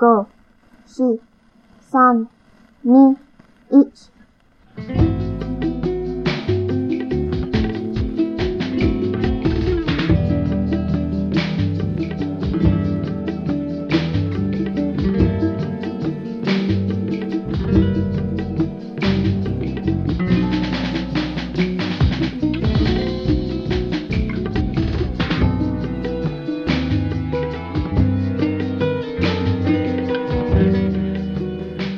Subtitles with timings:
[0.00, 0.26] 五、
[0.84, 1.20] 四、
[1.80, 2.28] 三、
[2.82, 3.16] 二、
[3.70, 4.13] 一。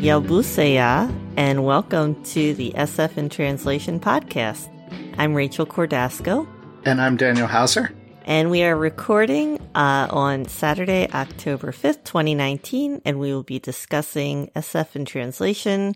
[0.08, 4.70] Yelbusaya, and welcome to the SF in Translation podcast.
[5.18, 6.48] I'm Rachel Cordasco.
[6.86, 7.94] And I'm Daniel Haeusser.
[8.24, 14.50] And we are recording uh, on Saturday, October 5th, 2019, and we will be discussing
[14.56, 15.94] SF in Translation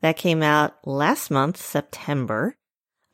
[0.00, 2.56] that came out last month, September.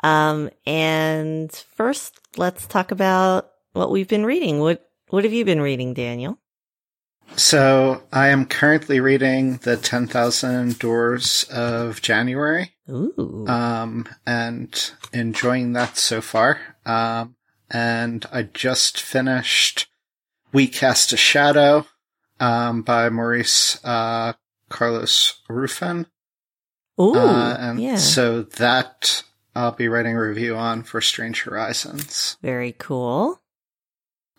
[0.03, 4.61] Um, and first, let's talk about what we've been reading.
[4.61, 6.39] What, what have you been reading, Daniel?
[7.37, 12.73] So I am currently reading the 10,000 Doors of January.
[12.91, 13.45] Ooh.
[13.47, 16.59] Um, and enjoying that so far.
[16.85, 17.37] Um,
[17.71, 19.87] and I just finished
[20.53, 21.87] We Cast a Shadow,
[22.41, 24.33] um, by Maurice, uh,
[24.69, 26.07] Carlos Ruffin.
[27.01, 27.15] Ooh.
[27.15, 27.97] Uh, and yeah.
[27.97, 29.23] so that
[29.55, 32.37] I'll be writing a review on for Strange Horizons.
[32.43, 33.41] Very cool.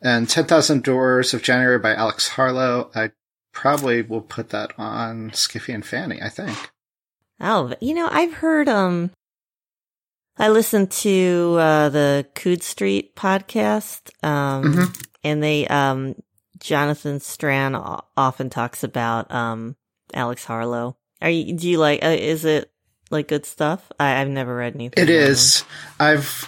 [0.02, 2.90] And 10,000 Doors of January by Alix Harrow.
[2.96, 3.12] I
[3.54, 6.72] probably will put that on Skiffy and Fanty, I think.
[7.42, 9.12] Oh, you know, I've heard, um,
[10.38, 15.06] I listened to, uh, the Coode Street podcast, um, Mhm.
[15.24, 16.16] and they, um,
[16.60, 19.76] Jonathan Strahan often talks about, um,
[20.14, 20.96] Alix Harrow.
[21.22, 22.72] Are you, do you like, uh, is it
[23.12, 23.92] like good stuff?
[24.00, 25.02] I, I've never read anything.
[25.04, 25.64] It is.
[26.00, 26.48] I've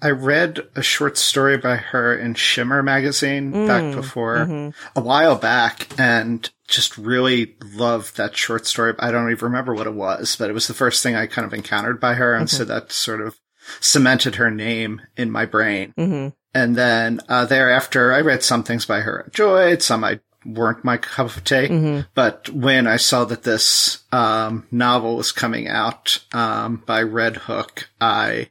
[0.00, 4.74] I read a short story by her in Shimmer magazine back Mm, before mhm.
[4.94, 8.94] a while back and just really loved that short story.
[8.98, 11.46] I don't even remember what it was, but it was the first thing I kind
[11.46, 13.38] of encountered by her and so that sort of
[13.80, 15.94] cemented her name in my brain.
[15.98, 16.32] Mhm.
[16.54, 20.84] And then uh, thereafter, I read some things by her I enjoyed, some I weren't
[20.84, 21.68] my cup of tea.
[21.68, 22.06] Mhm.
[22.14, 27.88] But when I saw that this um, novel was coming out um, by Red Hook,
[28.00, 28.48] I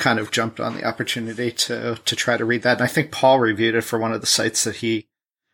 [0.00, 2.78] kind of jumped on the opportunity to to try to read that.
[2.78, 5.06] And I think Paul reviewed it for one of the sites that he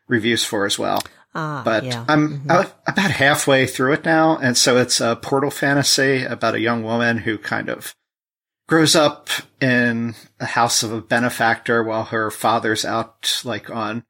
[0.07, 1.03] reviews for as well.
[1.35, 2.03] Ah, But yeah.
[2.07, 2.51] I'm Mhm.
[2.51, 6.81] uh, about halfway through it now, and so it's a portal fantasy about a young
[6.81, 7.93] woman who kind of
[8.67, 9.29] grows up
[9.61, 14.03] in a house of a benefactor while her father's out like on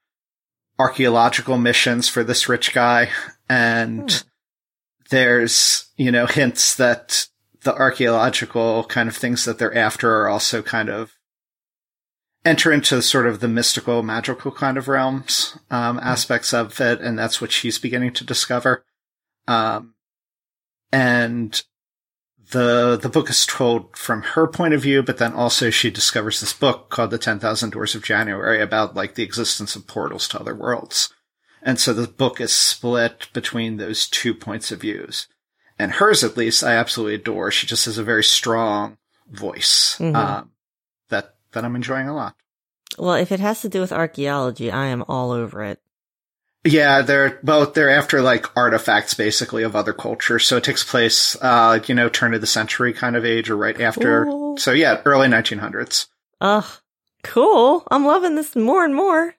[0.79, 3.09] archaeological missions for this rich guy
[3.49, 4.17] and Hmm.
[5.09, 7.27] there's you know hints that
[7.67, 11.13] the archaeological kind of things that they're after are also kind of
[12.45, 17.19] enter into sort of the mystical magical kind of realms um, aspects of it and
[17.19, 18.85] that's what she's beginning to discover
[19.49, 19.95] um,
[20.93, 21.63] and
[22.51, 26.39] the the book is told from her point of view, but then also she discovers
[26.39, 30.29] this book called The Ten Thousand Doors of January about like the existence of portals
[30.29, 31.13] to other worlds.
[31.61, 35.27] And so the book is split between those two points of views.
[35.79, 37.51] And hers at least I absolutely adore.
[37.51, 38.97] She just has a very strong
[39.29, 39.97] voice.
[39.99, 40.15] Mhm.
[40.15, 40.51] Um
[41.09, 42.35] that that I'm enjoying a lot.
[42.97, 45.79] well, if it has to do with archaeology, I am all over it.
[46.63, 50.45] Yeah, they're both they're after like artifacts basically of other cultures.
[50.47, 53.55] So it takes place uh, you know, turn of the century kind of age or
[53.55, 54.25] right after.
[54.25, 54.57] Cool.
[54.57, 56.07] So yeah, early nineteen hundreds.
[56.41, 56.65] Ugh,
[57.23, 57.83] cool.
[57.91, 59.35] I'm loving this more and more.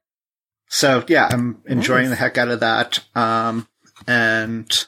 [0.69, 2.11] So yeah, I'm enjoying Nice.
[2.11, 3.01] the heck out of that.
[3.15, 3.67] Um,
[4.07, 4.87] and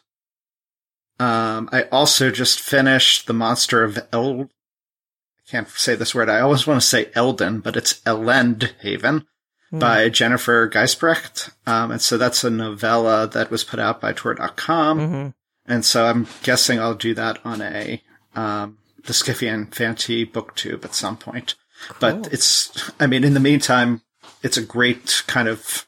[1.21, 4.43] um, I also just finished the Monster of El.
[4.43, 6.29] I can't say this word.
[6.29, 9.27] I always want to say Elden, but it's Elendhaven
[9.71, 9.79] Hmm.
[9.79, 11.53] by Jennifer Giesbrecht.
[11.65, 14.99] Um, and so that's a novella that was put out by Tor.com.
[14.99, 15.35] Mhm.
[15.67, 18.03] And so I'm guessing I'll do that on a
[18.35, 21.55] um, the Skiffy and Fanty booktube at some point.
[21.89, 21.97] Cool.
[22.01, 24.03] But it's, I mean, in the meantime,
[24.43, 25.87] it's a great kind of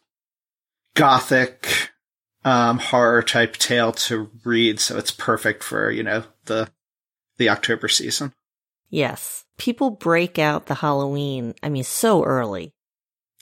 [0.95, 1.91] gothic
[2.45, 4.81] um, horror type tale to read.
[4.81, 6.71] So it's perfect for you know the
[7.39, 8.33] the October season.
[8.91, 9.45] Yes.
[9.59, 11.55] People break out the Halloween.
[11.63, 12.75] I mean, so early.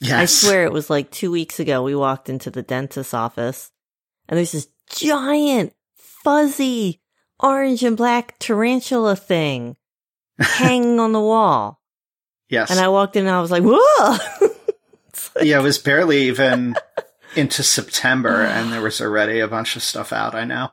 [0.01, 1.83] Yes, I swear it was like two weeks ago.
[1.83, 3.71] We walked into the dentist's office
[4.29, 7.01] and there's this giant, fuzzy,
[7.39, 9.77] orange and black tarantula thing
[10.39, 11.81] hanging on the wall.
[12.49, 14.17] Yes, And I walked in and I was like, whoa!
[15.37, 16.75] Like- yeah, it was barely even
[17.37, 20.35] into September, and there was already a bunch of stuff out.
[20.35, 20.71] I know.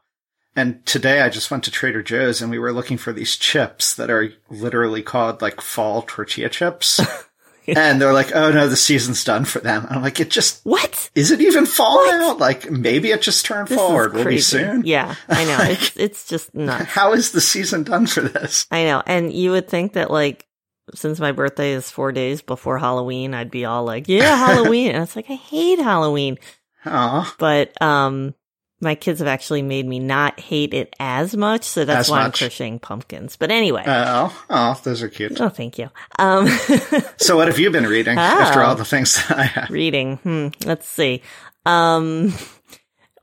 [0.56, 3.94] And today I just went to Trader Joe's and we were looking for these chips
[3.94, 7.00] that are literally called like fall tortilla chips.
[7.68, 10.66] and they're like, "Oh no, the season's done for them." And I'm like, "It just
[10.66, 11.12] what?
[11.18, 12.36] is it even fall now?
[12.38, 14.14] Like maybe it just turned This is forward.
[14.14, 14.84] Will be soon.
[14.86, 15.58] Yeah, I know.
[15.68, 16.86] It's it's just nuts.
[16.86, 18.68] How is the season done for this?
[18.72, 19.02] I know.
[19.06, 20.46] And you would think that like
[20.96, 24.92] since my birthday is four days before Halloween, I'd be all like, Yeah, Halloween.
[24.92, 26.38] and it's like I hate Halloween.
[26.86, 28.34] Oh, But um
[28.80, 32.20] my kids have actually made me not hate it as much, so that's As why
[32.20, 32.40] I'm much.
[32.40, 33.36] crocheting pumpkins.
[33.36, 33.84] But anyway.
[33.88, 35.42] oh, oh, those are cute.
[35.42, 35.90] oh, thank you.
[36.20, 36.48] Um
[37.18, 39.70] So, what have you been reading after all the things that I have?
[39.70, 40.18] reading.
[40.18, 41.22] Hmm, let's see.
[41.66, 42.34] Um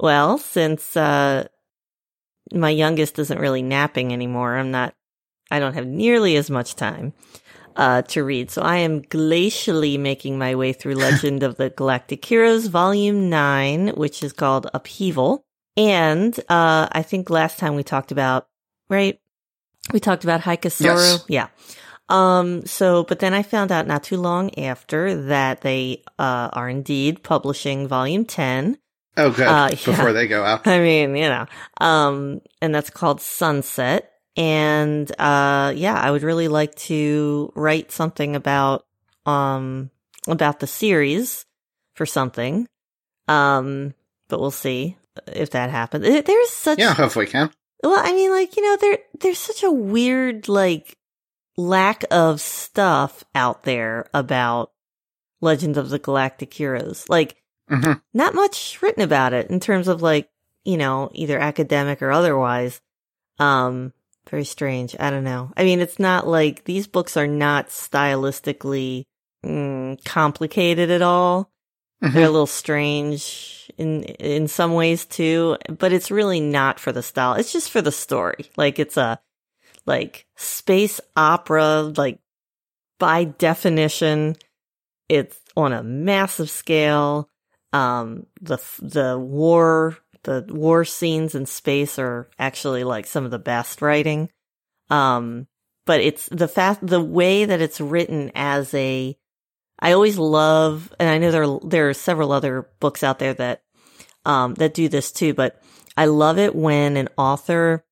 [0.00, 1.46] well, since uh
[2.52, 4.94] my youngest isn't really napping anymore, I'm not
[5.50, 7.12] I don't have nearly as much time
[7.76, 8.50] uh to read.
[8.50, 13.88] So I am glacially making my way through Legend of the Galactic Heroes volume 9,
[13.88, 15.44] which is called Upheaval.
[15.76, 18.49] And uh I think last time we talked about
[18.88, 19.21] right
[19.93, 20.82] we talked about Haikasoru.
[20.85, 21.25] Yes.
[21.29, 21.49] Yeah.
[22.09, 26.69] Um, so, but then I found out not too long after that they, uh, are
[26.69, 28.79] indeed publishing volume 10.
[29.17, 29.47] Oh, good.
[29.47, 29.76] Uh, yeah.
[29.85, 30.67] Before they go out.
[30.67, 31.47] I mean, you know,
[31.81, 34.11] um, and that's called Sunset.
[34.37, 38.85] And, uh, yeah, I would really like to write something about,
[39.27, 39.91] um,
[40.27, 41.47] about the series
[41.95, 42.67] for something.
[43.29, 43.95] Um,
[44.29, 44.97] but we'll see
[45.29, 46.05] if that happens.
[46.25, 47.51] There's such, Yeah, hopefully can.
[47.83, 50.97] well, I mean, like, you know, there there's such a weird like
[51.57, 54.73] lack of stuff out there about
[55.41, 57.05] Legend of the Galactic Heroes.
[57.09, 57.37] Like,
[57.69, 60.29] hmm not much written about it in terms of like,
[60.65, 62.81] you know, either academic or otherwise.
[63.39, 63.93] Um,
[64.29, 64.97] very strange.
[64.99, 65.53] I don't know.
[65.56, 69.05] I mean, it's not like these books are not stylistically
[69.44, 71.50] mm, complicated at all.
[72.00, 77.03] They're a little strange in in some ways too, but it's really not for the
[77.03, 77.35] style.
[77.35, 78.50] It's just for the story.
[78.56, 79.21] Like it's a
[79.87, 82.19] like space opera like
[82.99, 84.37] by definition
[85.09, 87.31] it's on a massive scale.
[87.73, 93.38] Um the the war the war scenes in space are actually like some of the
[93.38, 94.29] best writing.
[94.91, 95.47] Um
[95.87, 99.17] but it's the fact the way that it's written as a
[99.79, 103.62] I always love, and I know there there are several other books out there that
[104.25, 105.61] um, that do this too, but
[105.97, 107.85] I love it when an author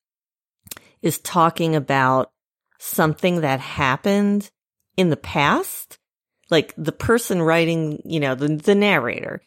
[1.03, 2.31] is talking about
[2.79, 4.51] something that happened
[4.97, 5.99] in the past,
[6.51, 9.43] like the person writing, you know, the the narrator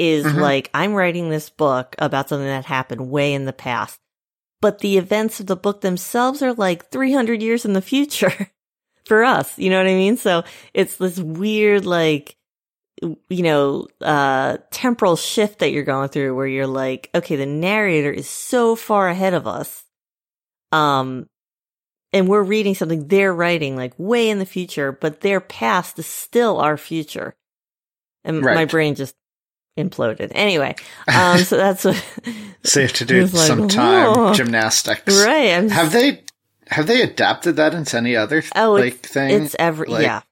[0.00, 0.40] is Mhm.
[0.40, 4.00] like, I'm writing this book about something that happened way in the past,
[4.60, 8.50] but the events of the book themselves are like 300 years in the future.
[9.06, 9.58] for us.
[9.58, 10.16] You know what I mean?
[10.16, 12.36] So it's this weird, like,
[13.02, 18.12] you know, uh, temporal shift that you're going through where you're like, okay, the narrator
[18.12, 19.84] is so far ahead of us.
[20.70, 21.26] Um,
[22.12, 26.06] and we're reading something they're writing like way in the future, but their past is
[26.06, 27.34] still our future.
[28.22, 29.16] And my brain just
[29.82, 30.30] imploded.
[30.34, 30.74] Anyway,
[31.08, 31.96] um, so that's what,
[32.74, 34.34] have to do like, some time whoa.
[34.34, 35.24] gymnastics.
[35.24, 35.52] right.
[35.52, 36.22] I'm Have they
[36.68, 39.42] have they adapted that into any other Oh, like thing?
[39.44, 40.22] it's every, like- yeah.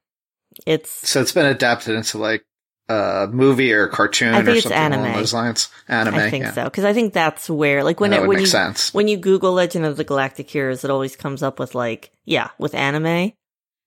[0.66, 2.44] It's, so it's been adapted into like
[2.88, 5.18] a movie or a cartoon I think or it's something along anime.
[5.18, 5.68] those lines.
[5.88, 6.14] Anime.
[6.14, 6.52] I think yeah.
[6.52, 8.92] so because I think that's where, like, when it, when you sense.
[8.94, 12.48] when you Google Legend of the Galactic Heroes, it always comes up with like, yeah,
[12.58, 13.32] with anime, and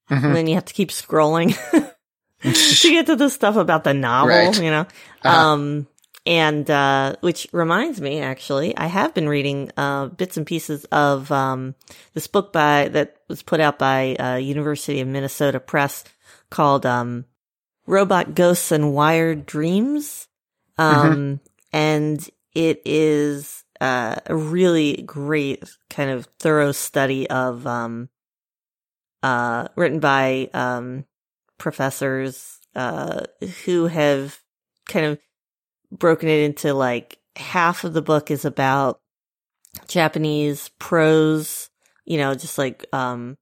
[0.09, 0.33] Mhm.
[0.33, 1.57] then you have to keep scrolling
[2.43, 4.55] to get to the stuff about the novel, Right.
[4.61, 4.85] you know.
[5.23, 5.29] Uh-huh.
[5.53, 5.87] Um,
[6.25, 11.31] and uh, which reminds me, actually, I have been reading uh bits and pieces of
[11.31, 11.73] um
[12.13, 16.03] this book by that was put out by uh, University of Minnesota Press
[16.51, 17.25] called um
[17.87, 20.27] Robot Ghosts and Wired Dreams.
[20.77, 21.39] Um,
[21.73, 28.09] and it is uh, a really great kind of thorough study of um
[29.23, 31.05] uh written by um
[31.61, 33.21] professors uh
[33.65, 34.39] who have
[34.87, 35.19] kind of
[35.91, 38.99] broken it into like half of the book is about
[39.87, 41.69] Japanese prose,
[42.05, 43.37] you know, just like um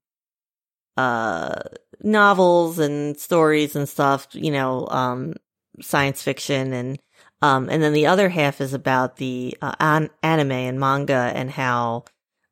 [0.98, 1.56] uh
[2.02, 5.34] novels and stories and stuff, you know, um
[5.82, 7.00] science fiction and
[7.42, 11.50] um and then the other half is about the uh, an- anime and manga and
[11.52, 12.04] how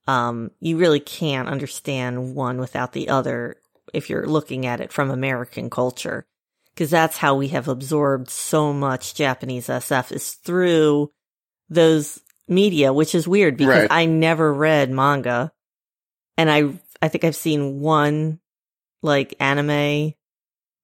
[0.08, 3.58] um you really can't understand one without the other
[3.94, 6.26] if you're looking at it from American culture
[6.74, 11.12] because that's how we have absorbed so much Japanese SF is through
[11.70, 13.92] those media, which is weird because Right.
[13.92, 15.52] I never read manga,
[16.38, 16.70] and I
[17.02, 18.40] I think I've seen one
[19.02, 20.14] like anime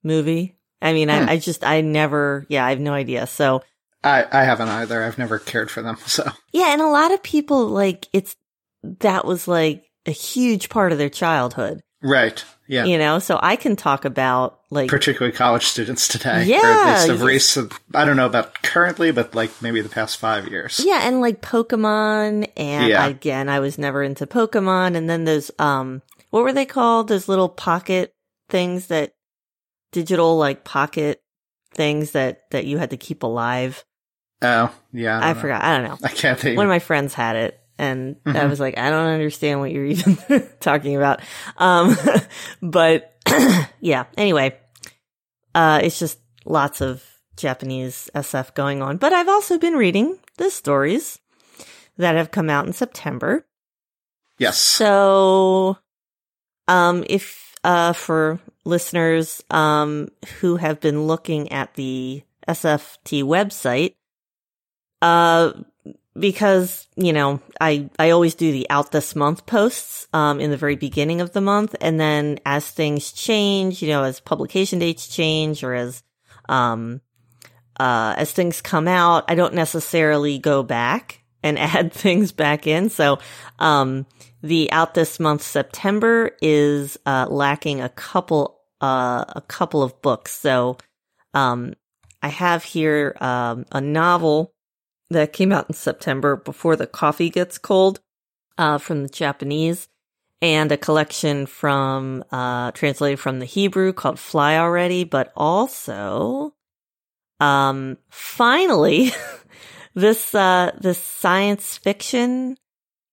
[0.04, 0.58] movie.
[0.82, 1.30] I mean, Hmm.
[1.30, 3.28] I, I just I never, yeah, I have no idea.
[3.28, 3.64] So
[4.04, 5.02] I, I haven't either.
[5.04, 5.98] I've never cared for them.
[6.08, 8.36] So yeah, and a lot of people like it's
[8.84, 11.82] that was like a huge part of their childhood.
[12.04, 12.44] Right.
[12.68, 12.86] Yeah.
[12.86, 16.46] You know, so I can talk about like Particularly college students today.
[16.46, 19.90] Yeah, Or at least of recent, I don't know about currently, but like maybe the
[19.90, 20.82] past five years.
[20.84, 23.06] Yeah, and like Pokemon, and Yeah.
[23.06, 24.96] again, I was never into Pokemon.
[24.96, 27.08] And then those, um, what were they called?
[27.08, 28.14] Those little pocket
[28.50, 29.14] things that
[29.92, 31.22] digital like pocket
[31.74, 33.84] things that that you had to keep alive.
[34.42, 35.20] Oh, yeah.
[35.20, 35.64] I, don't forgot.
[35.64, 35.98] I don't know.
[36.04, 36.58] I can't think.
[36.58, 38.50] One of my friends had it, and I Mhm.
[38.50, 40.18] was like, I don't understand what you're even
[40.60, 41.22] talking about.
[41.58, 41.96] Um,
[42.62, 43.14] but
[43.82, 44.06] yeah.
[44.18, 44.58] Anyway,
[45.56, 47.04] uh, it's just lots of
[47.38, 48.98] Japanese SF going on.
[48.98, 51.20] But I've also been reading the stories
[51.98, 53.46] that have come out in September.
[54.38, 54.58] yes.
[54.58, 55.78] So,
[56.68, 63.96] um, if, uh, for listeners, um, who have been looking at the SFT website,
[65.02, 65.54] uh,
[66.18, 70.58] because, you know, I, I always do the out this month posts, um, in the
[70.58, 71.76] very beginning of the month.
[71.82, 76.04] And then as things change, you know, as publication dates change or as,
[76.50, 77.02] um,
[77.80, 82.90] uh, as things come out, I don't necessarily go back and add things back in.
[82.90, 83.20] So,
[83.60, 84.06] um,
[84.44, 90.34] the out this month September is uh, lacking a couple uh, a couple of books.
[90.34, 90.78] So
[91.34, 91.74] um,
[92.22, 94.53] I have here um, a novel
[95.10, 98.00] that came out in September before the coffee gets cold
[98.58, 99.90] uh, from the Japanese,
[100.42, 106.54] and a collection from uh, translated from the Hebrew called Fly Already, but also
[107.40, 109.12] um, finally
[109.94, 112.58] this uh, this science fiction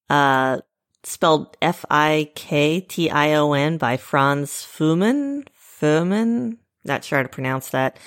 [0.09, 0.59] uh
[1.03, 5.47] spelled F I K T I O N by Franz Fuhrmann.
[5.81, 7.97] Fuhrmann, not sure how to pronounce that.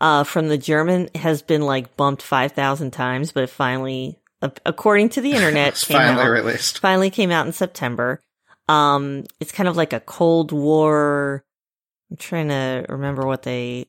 [0.00, 4.18] Uh, from the German has been like bumped five thousand times, but it finally,
[4.64, 6.78] according to the internet, finally out, released.
[6.78, 8.20] finally came out in September.
[8.68, 11.42] Um, it's kind of like a Cold War.
[12.10, 13.86] I'm trying to remember what they.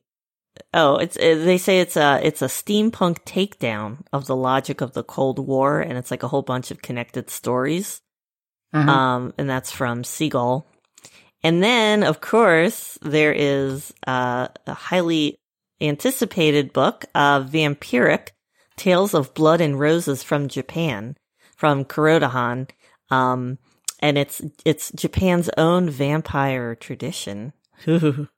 [0.74, 4.92] Oh, it's uh, they say it's a it's a steampunk takedown of the logic of
[4.94, 8.00] the Cold War, and it's like a whole bunch of connected stories.
[8.74, 8.88] Mhm.
[8.88, 10.66] Um, and that's from Seagull.
[11.42, 15.38] And then, of course, there is uh, a highly
[15.80, 18.28] anticipated book, uh, Vampiric
[18.76, 21.16] Tales of Blood and Roses from Japan,
[21.56, 22.68] from Kurodahan.
[23.10, 23.58] Um,
[24.00, 27.52] and it's, it's Japan's own vampire tradition.
[27.86, 28.28] nice.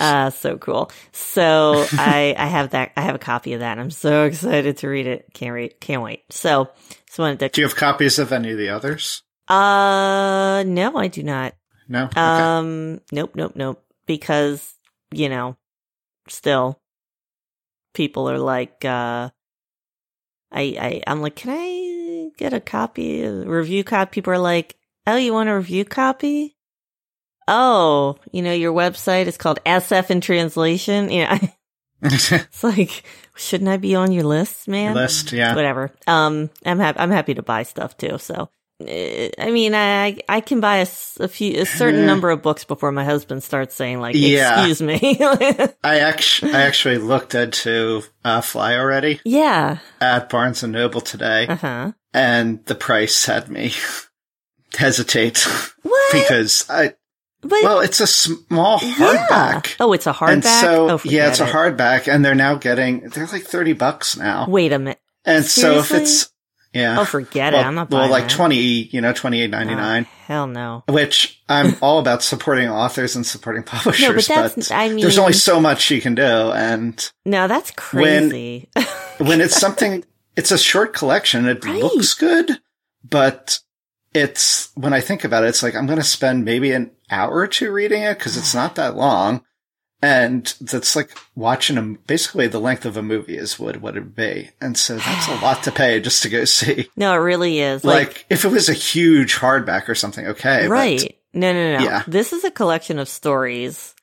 [0.00, 0.90] uh, so cool.
[1.12, 4.76] So I, I have that, I have a copy of that and I'm so excited
[4.78, 5.26] to read it.
[5.32, 6.24] Can't wait, can't wait.
[6.30, 6.70] So,
[7.10, 9.22] so wanted to Do you have copies of any of the others?
[9.48, 11.54] uh, no, I do not.
[11.90, 12.04] No.
[12.04, 12.20] Okay.
[12.20, 13.84] Um, nope, nope, nope.
[14.06, 14.74] Because,
[15.10, 15.56] you know,
[16.28, 16.80] still
[17.94, 19.30] people are like, uh,
[20.52, 24.12] I, I, I'm like, can I get a copy, a review copy?
[24.12, 26.56] People are like, oh, you want a review copy?
[27.48, 31.10] Oh, you know, your website is called SF in translation.
[31.10, 31.38] You know,
[32.02, 33.02] it's like,
[33.34, 34.94] shouldn't I be on your list, man?
[34.94, 35.32] List.
[35.32, 35.56] Yeah.
[35.56, 35.90] whatever.
[36.06, 37.00] Um, I'm happy.
[37.00, 38.18] I'm happy to buy stuff too.
[38.18, 38.48] So,
[38.80, 40.86] I mean, I I can buy a,
[41.20, 44.66] a few a certain number of books before my husband starts saying like, Yeah.
[44.66, 45.18] "Excuse me."
[45.84, 49.78] I actually, I actually looked into uh, Fly already yeah.
[50.00, 51.92] at Barnes and Noble today, Uh huh.
[52.14, 53.72] and the price had me
[54.78, 55.46] hesitate
[55.82, 56.12] What?
[56.12, 56.94] because I,
[57.42, 58.94] but well, it's a small yeah.
[59.28, 59.76] hardback.
[59.80, 60.32] Oh, it's a hardback.
[60.32, 61.52] And so, oh, yeah, it's a it.
[61.52, 64.46] hardback, and they're now getting they're like thirty bucks now.
[64.48, 65.00] Wait a minute.
[65.24, 66.30] and so if it's
[66.72, 67.66] yeah, Oh, forget well, it.
[67.66, 68.30] I'm not well, like that.
[68.30, 70.04] twenty, you know, twenty eight ninety nine.
[70.06, 70.84] Oh, ah, hell no.
[70.88, 75.18] Which I'm all about supporting authors and supporting publishers, no, but, that's- I mean- there's
[75.18, 78.68] only so much you can do, and No, that's When- crazy.
[79.18, 80.04] when it's something,
[80.36, 81.46] it's a short collection.
[81.46, 81.82] It Right.
[81.82, 82.60] looks good,
[83.08, 83.58] but
[84.14, 87.32] it's when I think about it, it's like I'm going to spend maybe an hour
[87.34, 88.62] or two reading it because it's ah.
[88.62, 89.42] not that long,
[90.02, 94.00] and that's like watching a basically the length of a movie is what would it
[94.04, 96.88] would be, and so that's a lot to pay just to go see.
[96.96, 97.84] no, it really is.
[97.84, 101.84] Like, if it was a huge hardback or something, okay, but- right no no no
[101.84, 102.02] Yeah.
[102.08, 103.94] this is a collection of stories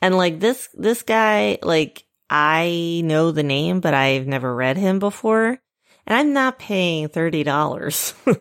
[0.00, 5.00] and like this this guy like i know the name but i've never read him
[5.00, 5.48] before
[6.06, 8.14] and i'm not paying $30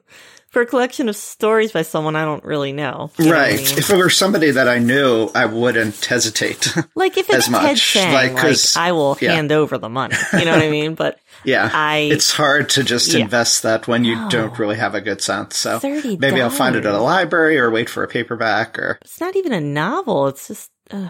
[0.52, 3.56] for a collection of stories by someone i don't really know You know I Right.
[3.58, 3.78] mean?
[3.78, 6.74] If it were somebody that I knew, I wouldn't hesitate.
[6.96, 9.34] like if it's as much, ted Chiang, like, like, i will yeah.
[9.34, 11.70] hand over the money you know what i mean but yeah.
[11.74, 13.22] i it's hard to just Yeah.
[13.22, 15.56] invest that when you don't really have a good sense.
[15.58, 18.98] So $30 maybe I'll find it at a library or wait for a paperback or,
[19.02, 21.10] it's not even a novel it's just uh,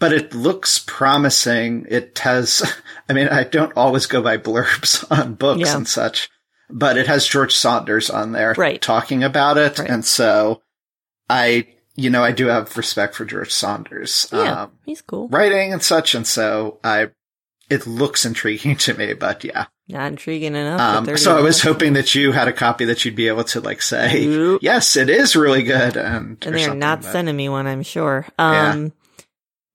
[0.00, 1.84] but it looks promising.
[1.90, 2.62] It has,
[3.08, 5.76] I mean, I don't always go by blurbs on books Yeah.
[5.76, 6.30] and such,
[6.70, 8.80] but it has George Saunders on there Right.
[8.80, 9.78] talking about it.
[9.78, 9.88] Right.
[9.90, 10.62] And so
[11.28, 14.28] I, you know, I do have respect for George Saunders.
[14.32, 15.28] Yeah, Um, he's cool.
[15.28, 17.08] writing and such, and so I,
[17.70, 19.66] it looks intriguing to me, but yeah.
[19.90, 20.80] Not intriguing enough.
[21.08, 23.60] Um, so I was hoping that you had a copy that you'd be able to
[23.60, 24.60] like say, Nope.
[24.62, 28.26] yes, it is really good, and and they're not but- sending me one, I'm sure.
[28.38, 28.72] Yeah.
[28.72, 28.92] Um,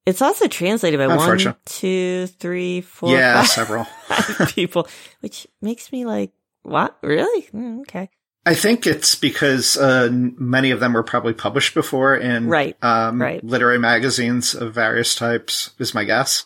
[0.05, 3.87] it's also translated by one, two, three, four, Yeah, five- several.
[4.49, 4.87] people,
[5.21, 6.31] which makes me like,
[6.63, 6.97] what?
[7.01, 7.43] Really?
[7.53, 8.09] Mm, okay.
[8.45, 13.21] I think it's because uh, many of them were probably published before in Right, um,
[13.21, 13.41] right.
[13.43, 16.45] literary magazines of various types, is my guess.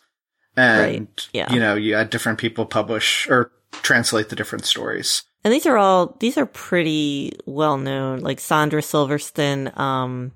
[0.56, 1.52] And Right, yeah.
[1.52, 5.24] you know, you had different people publish or translate the different stories.
[5.44, 9.72] And these are all, these are pretty well known, like Sondra Silverston.
[9.76, 10.34] um,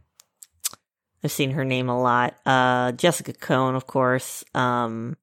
[1.23, 2.35] I've seen her name a lot.
[2.45, 4.43] Uh, Jessica Cohen, of course.
[4.55, 5.15] Um,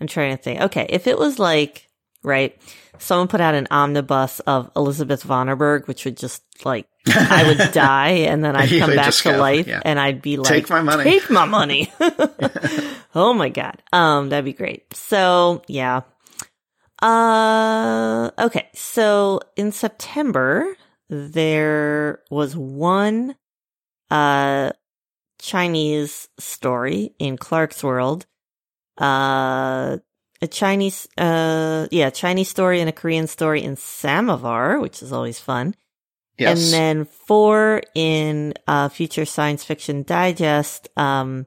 [0.00, 0.60] I'm trying to think.
[0.62, 0.86] Okay.
[0.88, 1.87] If it was like,
[2.22, 2.60] right,
[2.98, 8.10] someone put out an omnibus of Elisabeth Vonarburg, which would just like, I would die
[8.10, 9.80] and then I'd come back to go, life yeah.
[9.84, 11.04] and I'd be like, Take my money.
[11.04, 11.92] Take my money.
[13.14, 13.82] oh my God.
[13.92, 14.94] Um, that'd be great.
[14.94, 16.02] So yeah.
[17.00, 18.68] Uh, okay.
[18.74, 20.76] So in September,
[21.08, 23.36] there was one,
[24.10, 24.72] uh,
[25.40, 28.24] Chinese story in Clarkesworld.
[28.96, 29.98] Uh,
[30.40, 35.38] a Chinese, uh, yeah, Chinese story and a Korean story in Samovar, which is always
[35.38, 35.74] fun.
[36.38, 36.72] Yes.
[36.72, 41.46] And then four in uh, Future Science Fiction Digest um,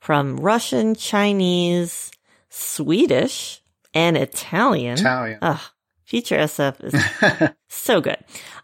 [0.00, 2.10] from Russian, Chinese,
[2.48, 3.60] Swedish,
[3.92, 4.94] and Italian.
[4.94, 5.38] Italian.
[5.42, 5.60] Ugh,
[6.04, 8.16] Future SF is so good.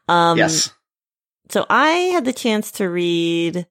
[0.08, 0.72] Um, yes.
[1.50, 3.66] So I had the chance to read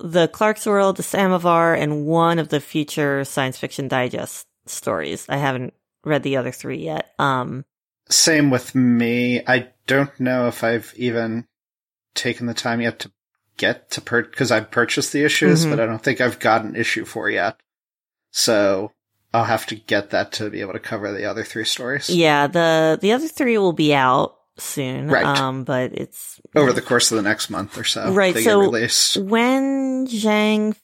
[0.00, 5.26] the Clarkesworld, the Samovar, and one of the Future Science Fiction Digest stories.
[5.28, 7.10] I haven't read the other three yet.
[7.18, 7.64] Um,
[8.08, 9.42] Same with me.
[9.46, 11.46] I don't know if I've even
[12.14, 13.10] taken the time yet to
[13.56, 15.70] get to per because I've purchased the issues, Mhm.
[15.70, 17.56] but I don't think I've got an issue for yet.
[18.30, 18.92] So
[19.32, 22.46] I'll have to get that to be able to cover the other three stories yeah,
[22.46, 25.08] the the other three will be out soon.
[25.08, 25.24] Right.
[25.24, 28.12] Um, but it's over the course of the next month or so.
[28.12, 29.16] Right, They so- get released.
[29.16, 30.76] when Zhang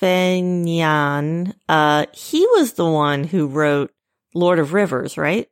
[0.00, 3.92] Fengyan, uh, he was the one who wrote
[4.34, 5.48] Lord of Rivers, right?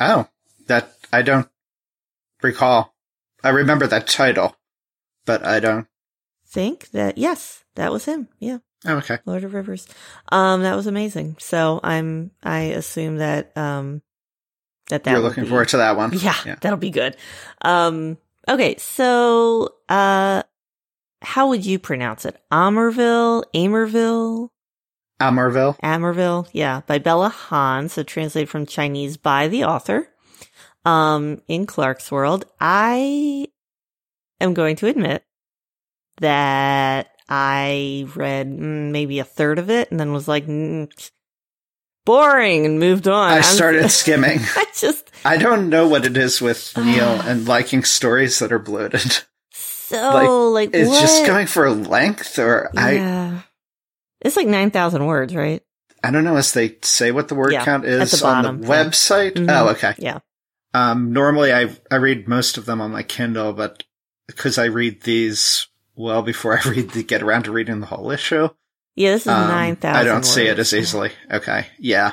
[0.00, 0.28] Oh,
[0.66, 1.48] that I don't
[2.42, 2.94] recall.
[3.42, 4.56] I remember that title,
[5.24, 5.86] but I don't.
[6.48, 8.28] Think that yes, that was him.
[8.38, 8.58] Yeah.
[8.86, 9.18] Oh, okay.
[9.26, 9.86] Lord of Rivers.
[10.30, 11.36] Um, that was amazing.
[11.40, 14.02] So I'm, I assume that, um,
[14.88, 16.12] that that You're looking be- forward to that one.
[16.18, 16.56] Yeah, Yeah.
[16.60, 17.16] that'll be good.
[17.62, 18.16] Um,
[18.48, 18.76] okay.
[18.78, 20.44] So, uh,
[21.22, 22.36] how would you pronounce it?
[22.52, 24.50] Amerville, Amerville,
[25.20, 25.76] Amerville.
[25.82, 26.46] Amerville.
[26.52, 26.82] Yeah.
[26.86, 27.88] By Bella Han.
[27.88, 30.08] So translated from Chinese by the author.
[30.84, 32.44] Um, in Clarkesworld.
[32.60, 33.48] I
[34.40, 35.24] am going to admit
[36.20, 40.88] that I read mm, maybe a third of it and then was like, mm,
[42.04, 43.30] boring and moved on.
[43.30, 44.38] I I'm- started skimming.
[44.40, 48.58] I just, I don't know what it is with Neil and liking stories that are
[48.60, 49.22] bloated.
[49.88, 51.00] So like, It's what?
[51.00, 53.42] just going for length, or I.
[54.20, 55.62] It's like 9,000 words, right?
[56.02, 58.48] I don't know as they say what the word Yeah, count is the on the
[58.52, 58.68] bottom, yeah.
[58.84, 59.32] website.
[59.34, 59.50] Mhm.
[59.50, 59.94] Oh, okay.
[59.98, 60.18] Yeah.
[60.74, 63.82] Um, normally I I read most of them on my Kindle, but
[64.26, 68.10] because I read these well before I read the get around to reading the whole
[68.10, 68.48] issue,
[68.94, 71.10] Yeah, this is um, 9,000 I don't see it as easily.
[71.30, 72.12] Okay, yeah,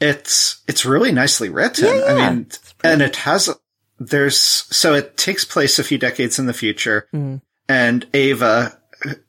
[0.00, 1.86] it's it's really nicely written.
[1.86, 2.46] Yeah, I mean,
[2.84, 3.50] and it has
[3.98, 7.40] there's so it takes place a few decades in the future, Mhm.
[7.68, 8.78] and Ava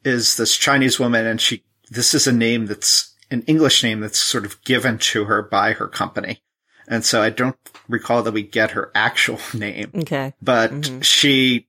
[0.04, 4.20] is this Chinese woman, and she this is a name that's an English name that's
[4.20, 6.42] sort of given to her by her company,
[6.88, 10.34] and so I don't recall that we get her actual name, Okay.
[10.42, 11.04] but Mhm.
[11.04, 11.68] she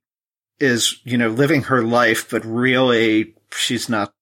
[0.58, 4.12] is you know living her life, but really she's not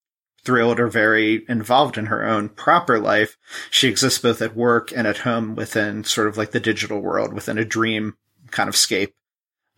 [0.45, 3.37] thrilled or very involved in her own proper life.
[3.71, 7.35] She exists both at work and at home within sort of like the digital world,
[7.35, 8.15] within a dream
[8.51, 9.15] kind of scape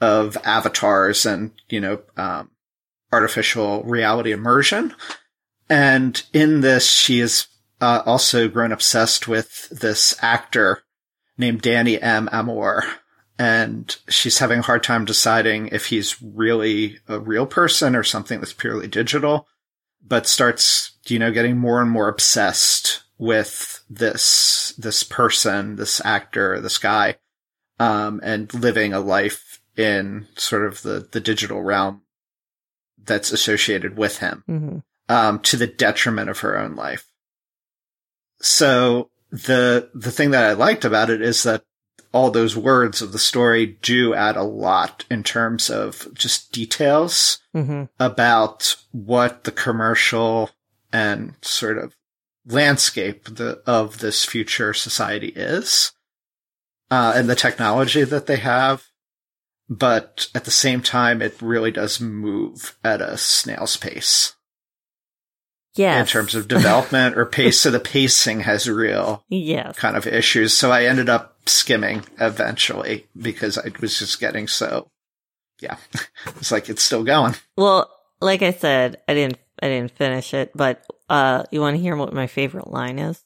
[0.01, 2.51] of avatars and, you know, um,
[3.13, 4.95] artificial reality immersion.
[5.69, 7.47] And in this, she is
[7.81, 10.83] uh, also grown obsessed with this actor
[11.39, 12.29] named Danny M.
[12.33, 12.85] Amor.
[13.39, 18.39] And she's having a hard time deciding if he's really a real person or something
[18.41, 19.49] that's purely digital,
[20.07, 26.61] but starts, you know, getting more and more obsessed with this, this person, this actor,
[26.61, 27.17] this guy,
[27.81, 32.03] um, and living a life in sort of the, the digital realm
[33.03, 37.11] that's associated with him hmm um, to the detriment of her own life.
[38.41, 41.65] So the the thing that I liked about it is that
[42.13, 47.41] all those words of the story do add a lot in terms of just details
[47.53, 50.51] hmm about what the commercial
[50.93, 51.97] and sort of
[52.47, 55.93] landscape the, of this future society is,
[56.91, 58.85] uh, and the technology that they have.
[59.69, 64.35] But at the same time, it really does move at a snail's pace
[65.77, 66.01] Yeah.
[66.01, 67.61] in terms of development or pace.
[67.61, 69.77] So the pacing has real yes.
[69.77, 70.55] kind of issues.
[70.55, 74.91] So I ended up skimming eventually because I was just getting so,
[75.61, 75.77] yeah,
[76.37, 77.35] it's like it's still going.
[77.57, 77.89] Well,
[78.21, 81.95] like I said, I didn't I didn't finish it, but uh you want to hear
[81.97, 83.23] what my favorite line is?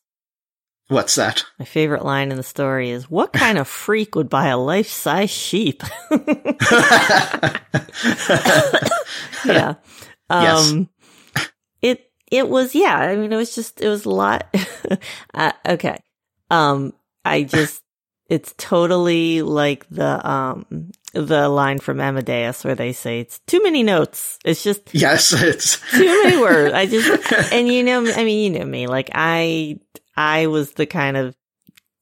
[0.94, 1.44] What's that?
[1.58, 5.28] My favorite line in the story is what kind of freak would buy a life-size
[5.28, 5.82] sheep?
[9.44, 9.74] yeah.
[10.30, 10.70] Yes.
[10.70, 10.88] Um
[11.82, 14.54] it it was yeah, I mean it was just it was a lot
[15.34, 15.98] uh, okay.
[16.48, 16.92] Um
[17.24, 17.82] I just
[18.28, 23.82] it's totally like the um the line from Amadeus where they say it's too many
[23.82, 24.38] notes.
[24.44, 26.72] It's just yes, it's too many words.
[26.72, 29.80] I just and you know I mean you know me like I
[30.16, 31.36] I was the kind of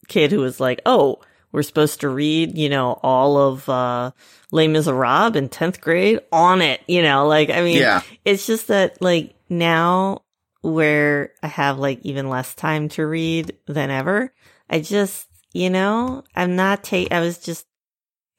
[0.07, 1.19] kid who was like, "Oh,
[1.51, 4.11] we're supposed to read, you know, all of uh
[4.51, 8.67] Les Miserables in 10th grade on it." You know, like I mean yeah, it's just
[8.67, 10.23] that like now
[10.61, 14.33] where I have like even less time to read than ever,
[14.69, 17.67] I just, you know, I'm not take I was just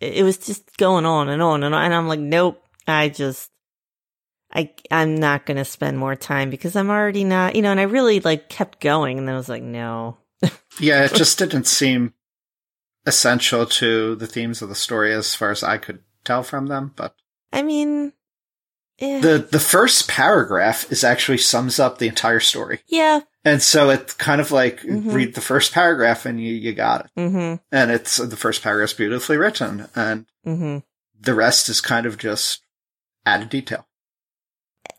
[0.00, 3.50] it was just going on and on and on and I'm like, nope, I just
[4.54, 7.80] I I'm not going to spend more time because I'm already not, you know, and
[7.80, 10.18] I really like kept going and then I was like, no.
[10.80, 11.04] yeah.
[11.04, 12.14] It just didn't seem
[13.06, 16.92] essential to the themes of the story as far as I could tell from them.
[16.96, 17.14] But
[17.52, 18.12] I mean,
[19.00, 23.20] eh, the the first paragraph is actually sums up the entire story, yeah.
[23.44, 25.12] and so it's kind of like Mhm.
[25.12, 27.10] read the first paragraph and you you got it.
[27.20, 27.60] Mhm.
[27.70, 30.82] And it's the first paragraph's beautifully written, and Mhm.
[31.20, 32.62] the rest is kind of just
[33.26, 33.86] added detail.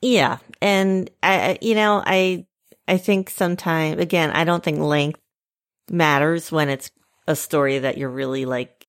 [0.05, 2.45] Yeah, and I, you know, I,
[2.87, 5.19] I think sometimes again, I don't think length
[5.89, 6.91] matters when it's
[7.27, 8.85] a story that you're really like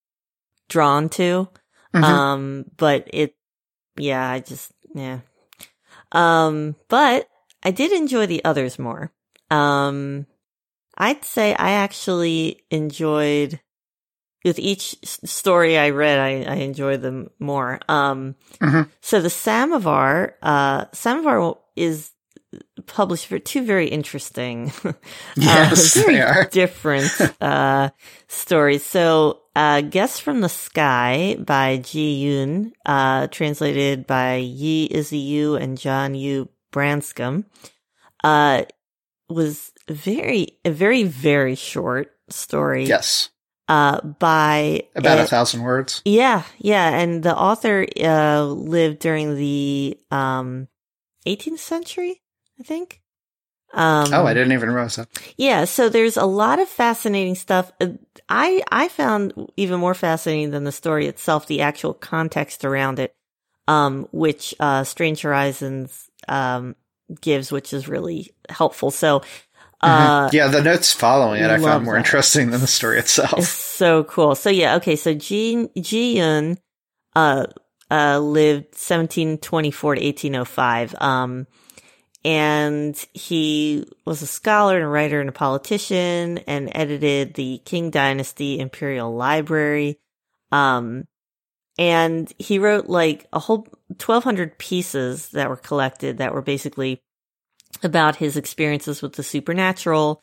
[0.68, 1.48] drawn to.
[1.94, 2.02] Mhm.
[2.02, 3.34] Um, but it,
[3.96, 5.20] yeah, I just, yeah.
[6.12, 7.30] Um, but
[7.62, 9.10] I did enjoy the others more.
[9.50, 10.26] Um,
[10.98, 13.58] I'd say I actually enjoyed
[14.46, 17.80] with each story I read, I, I enjoyed them more.
[17.88, 18.88] Um, Mhm.
[19.00, 22.12] so the Samovar, uh, Samovar is
[22.86, 24.72] published for two very interesting,
[25.36, 27.90] Yes, uh, very different, uh,
[28.28, 28.84] stories.
[28.84, 35.56] So, uh, Guest from the Sky by Ji Yun, uh, translated by Yi Izzy Yu
[35.56, 37.44] and John Yu Branscum,
[38.22, 38.62] uh,
[39.28, 42.84] was very, a very, very short story.
[42.86, 43.30] Yes,
[43.68, 46.00] Uh, by about a- a thousand words.
[46.04, 50.68] yeah, yeah, and the author uh lived during the um
[51.26, 52.22] 18th century,
[52.60, 53.00] I think.
[53.74, 55.08] Um oh, I didn't even realize that.
[55.36, 57.72] Yeah, so there's a lot of fascinating stuff.
[57.80, 57.88] Uh,
[58.28, 63.14] I I found even more fascinating than the story itself the actual context around it
[63.66, 66.76] um which uh Strange Horizons um
[67.20, 68.92] gives which is really helpful.
[68.92, 69.22] So
[69.86, 70.32] uh Mhm.
[70.32, 72.00] yeah, the notes following it I found more that.
[72.00, 73.44] interesting than the story It's itself.
[73.44, 74.34] so cool.
[74.34, 74.96] So yeah, okay.
[74.96, 76.58] So Ji Ji Yun,
[77.14, 77.46] uh,
[77.90, 80.94] uh, lived 1724 to 1805.
[81.00, 81.46] Um,
[82.24, 87.92] and he was a scholar and a writer and a politician and edited the Qing
[87.92, 90.00] Dynasty Imperial Library.
[90.50, 91.04] Um,
[91.78, 97.00] and he wrote like a whole 1200 pieces that were collected that were basically
[97.84, 100.22] about his experiences with the supernatural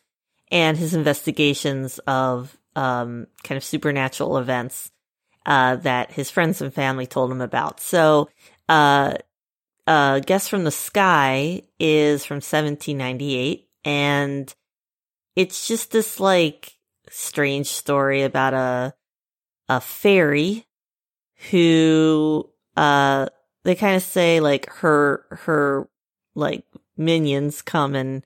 [0.52, 4.92] and his investigations of um, kind of supernatural events
[5.46, 7.80] uh, that his friends and family told him about.
[7.80, 8.30] So,
[8.70, 9.16] uh,
[9.86, 14.54] uh, Guest from the Sky is from 1798, and
[15.36, 16.74] it's just this like
[17.10, 18.94] strange story about a
[19.70, 20.66] a fairy
[21.52, 23.28] who uh
[23.64, 25.90] they kind of say like her her
[26.36, 26.64] like
[26.98, 28.26] minions come and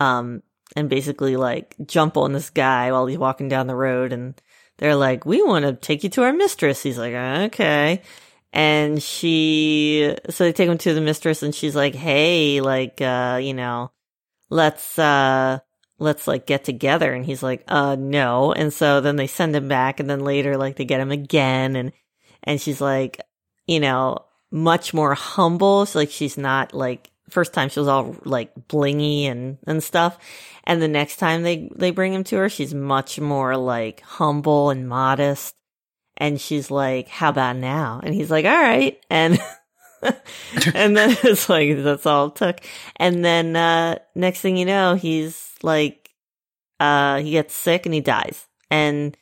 [0.00, 0.42] um
[0.74, 4.40] and basically like jump on this guy while he's walking down the road and
[4.78, 6.82] they're like we want to take you to our mistress.
[6.82, 8.02] He's like okay.
[8.52, 13.38] And she so they take him to the mistress and she's like hey like uh
[13.42, 13.90] you know
[14.50, 15.58] let's uh
[15.98, 17.12] let's like get together.
[17.12, 18.52] And he's like uh no.
[18.52, 21.76] And so then they send him back and then later like they get him again
[21.76, 21.92] and
[22.42, 23.20] and she's like
[23.66, 24.18] you know
[24.50, 25.86] much more humble.
[25.86, 30.18] So like she's not like first time she was all like blingy and, and stuff.
[30.64, 34.70] And the next time they, they bring him to her, she's much more like humble
[34.70, 35.54] and modest.
[36.16, 38.00] And she's like, how about now?
[38.02, 38.98] And he's like, all right.
[39.10, 39.38] And,
[40.74, 42.60] and then it's like, that's all it took.
[42.96, 46.10] And then, uh, next thing you know, he's like,
[46.80, 48.46] uh, he gets sick and he dies.
[48.70, 49.16] And,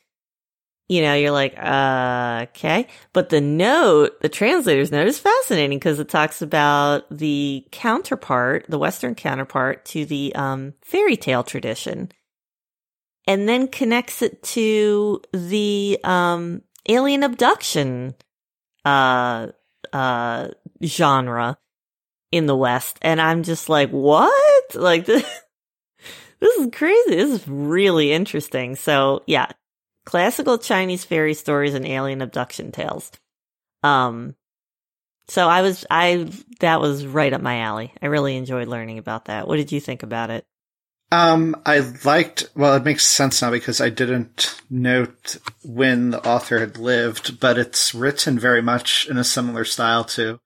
[0.87, 2.87] you know, you're like, uh, okay.
[3.11, 8.77] But the note, the translator's note is fascinating because it talks about the counterpart, the
[8.77, 12.11] Western counterpart to the, um, fairy tale tradition
[13.25, 18.13] and then connects it to the, um, alien abduction,
[18.83, 19.47] uh,
[19.91, 20.49] uh,
[20.83, 21.57] genre
[22.31, 22.99] in the West.
[23.01, 24.75] And I'm just like, what?
[24.75, 25.23] Like this,
[26.39, 27.15] this is crazy.
[27.15, 28.75] This is really interesting.
[28.75, 29.47] So yeah,
[30.05, 33.11] classical Chinese fairy stories and alien abduction tales.
[33.83, 34.35] Um,
[35.27, 37.91] so I was, I, that was right up my alley.
[38.01, 39.47] I really enjoyed learning about that.
[39.47, 40.45] What did you think about it?
[41.11, 46.59] Um, I liked, well, it makes sense now because I didn't note when the author
[46.59, 50.39] had lived, but it's written very much in a similar style to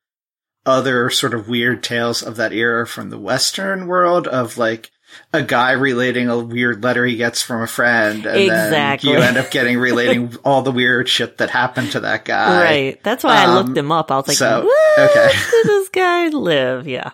[0.66, 4.92] other sort of weird tales of that era from the Western world of like,
[5.34, 9.12] a guy relating a weird letter he gets from a friend, and exactly.
[9.12, 12.64] then you end up getting relating all the weird shit that happened to that guy.
[12.64, 13.04] Right.
[13.04, 14.12] That's why um, I looked him up.
[14.12, 15.32] I was like, so, what okay.
[15.52, 16.88] did this guy live?
[16.88, 17.12] Yeah.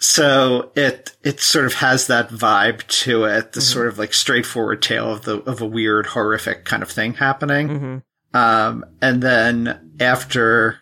[0.00, 3.72] So it it sort of has that vibe to it, the mm-hmm.
[3.72, 7.68] sort of like straightforward tale of the of a weird, horrific kind of thing happening.
[7.68, 7.98] Mm-hmm.
[8.32, 10.78] Um, and then after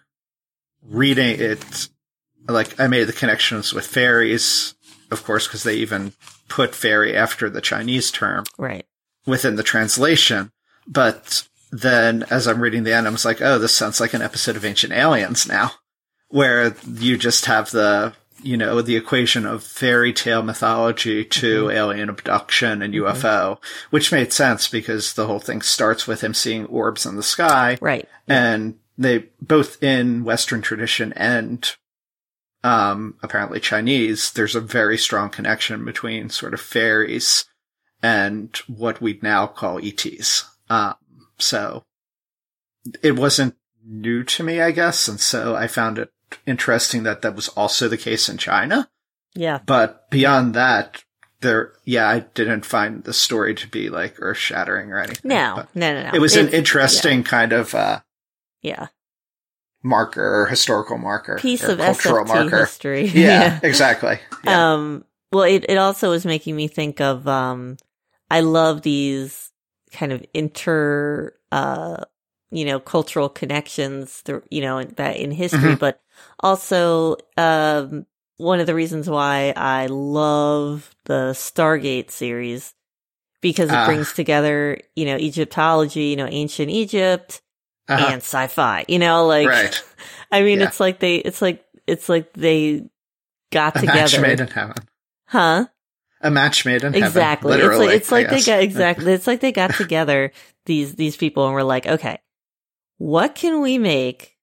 [0.82, 1.88] reading it,
[2.46, 4.74] like I made the connections with fairies
[5.10, 6.12] of course, because they even
[6.48, 8.44] put fairy after the Chinese term.
[8.56, 8.86] Right.
[9.26, 10.50] Within the translation.
[10.86, 14.22] But then as I'm reading the end, I was like, oh, this sounds like an
[14.22, 15.72] episode of Ancient Aliens now,
[16.28, 21.76] where you just have the, you know, the equation of fairy tale mythology to mm-hmm.
[21.76, 23.64] alien abduction and UFO, mm-hmm.
[23.90, 27.76] which made sense because the whole thing starts with him seeing orbs in the sky.
[27.80, 28.08] Right.
[28.26, 31.70] And they both in Western tradition and
[32.64, 37.44] um, apparently Chinese, there's a very strong connection between sort of fairies
[38.02, 40.44] and what we'd now call ETs.
[40.68, 40.96] Um,
[41.38, 41.84] so
[43.02, 45.08] it wasn't new to me, I guess.
[45.08, 46.10] And so I found it
[46.46, 48.88] interesting that that was also the case in China.
[49.34, 49.60] Yeah.
[49.64, 51.04] But beyond that,
[51.40, 55.28] there, yeah, I didn't find the story to be like earth shattering or anything.
[55.28, 56.10] No, no, no, no.
[56.12, 57.24] It was it's, an interesting yeah.
[57.24, 58.00] kind of, uh,
[58.62, 58.88] yeah
[59.82, 62.58] marker or historical marker piece of cultural SFT marker.
[62.60, 63.06] history.
[63.06, 63.60] Yeah, yeah.
[63.62, 64.18] exactly.
[64.44, 64.72] Yeah.
[64.72, 67.76] Um, well, it, it also was making me think of, um,
[68.30, 69.50] I love these
[69.92, 72.04] kind of inter, uh,
[72.50, 75.74] you know, cultural connections, through, you know, that in history, mm-hmm.
[75.74, 76.00] but
[76.40, 78.06] also, um,
[78.38, 82.72] one of the reasons why I love the Stargate series
[83.40, 87.42] because it uh, brings together, you know, Egyptology, you know, ancient Egypt,
[87.88, 88.06] uh-huh.
[88.06, 88.84] and sci-fi.
[88.88, 89.82] You know, like right.
[90.30, 90.66] I mean, yeah.
[90.66, 92.88] it's like they, it's like it's like they
[93.50, 94.00] got a together.
[94.00, 94.76] Match made in heaven,
[95.26, 95.66] huh?
[96.20, 97.52] A match made in exactly.
[97.52, 97.66] heaven.
[97.66, 97.94] Exactly.
[97.94, 99.12] It's like it's like they got exactly.
[99.12, 100.32] It's like they got together
[100.66, 102.18] these these people and were like, okay,
[102.98, 104.36] what can we make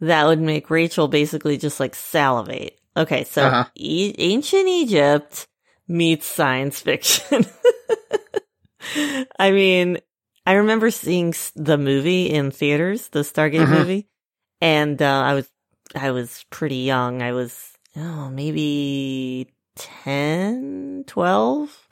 [0.00, 2.78] that would make Rachel basically just like salivate?
[2.96, 3.64] Okay, so uh-huh.
[3.74, 5.48] e- ancient Egypt
[5.88, 7.44] meets science fiction.
[9.38, 9.98] I mean,
[10.46, 13.72] I remember seeing the movie in theaters, the Stargate mm-hmm.
[13.72, 14.08] movie,
[14.60, 15.48] and uh, I was
[15.94, 17.22] I was pretty young.
[17.22, 21.88] I was oh maybe 10, 12.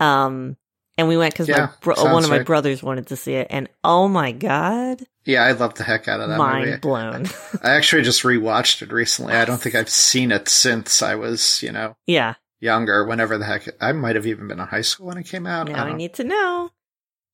[0.00, 0.56] Um,
[0.96, 2.46] and we went because yeah, bro- one of my right.
[2.46, 5.02] brothers wanted to see it, and oh my god!
[5.24, 6.78] Yeah, I loved the heck out of that Mind movie.
[6.78, 7.26] blown.
[7.62, 9.34] I actually just rewatched it recently.
[9.34, 13.04] I don't think I've seen it since I was, you know, yeah, younger.
[13.04, 15.68] Whenever the heck I might have even been in high school when it came out.
[15.68, 16.70] Now I, I need to know.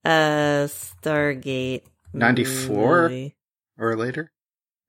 [0.05, 1.83] Uh, Stargate.
[2.13, 3.31] 94
[3.79, 4.33] or later?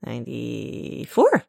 [0.05, 1.43] 94.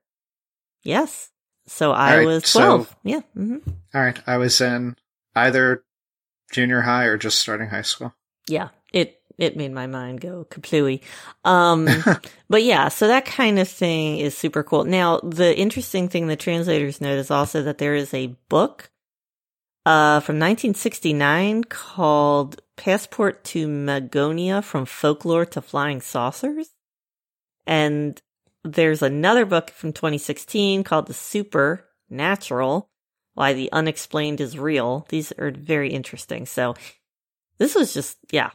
[0.83, 1.31] Yes.
[1.67, 2.89] So I right, was 12.
[2.89, 3.21] So, yeah.
[3.37, 3.71] Mm-hmm.
[3.95, 4.19] All right.
[4.27, 4.97] I was in
[5.35, 5.85] either
[6.51, 8.15] junior high or just starting high school.
[8.49, 8.69] Yeah.
[8.93, 11.01] It, it made my mind go kaplooey.
[11.45, 11.89] Um,
[12.49, 14.85] but yeah, so that kind of thing is super cool.
[14.85, 18.91] Now, the interesting thing the translators note is also that there is a book
[19.85, 26.71] uh, from 1969 called Passport to Magonia from Folklore to Flying Saucers.
[27.67, 28.21] And
[28.65, 32.89] there's another book from 2016 called The Supernatural
[33.35, 35.07] Why the Unexplained is Real.
[35.09, 36.47] These are very interesting.
[36.47, 36.75] So
[37.59, 38.51] this was just, yeah,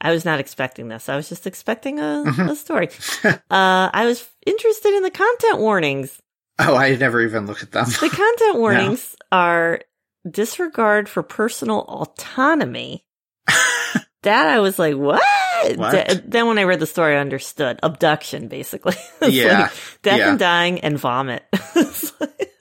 [0.00, 1.08] I was not expecting this.
[1.08, 2.48] I was just expecting a, mm-hmm.
[2.48, 2.88] a story.
[3.24, 6.20] uh, I was interested in the content warnings.
[6.58, 7.86] Oh, I never even look at them.
[7.86, 9.80] The content warnings are
[10.30, 13.04] disregard for personal autonomy.
[14.22, 15.22] that I was like, what?
[15.76, 15.90] What?
[16.08, 17.78] Th- then when I read the story, I understood.
[17.82, 18.94] Abduction, basically.
[19.28, 19.62] Yeah.
[19.62, 20.30] like death Yeah.
[20.30, 21.44] and dying and vomit.
[22.20, 22.52] Like-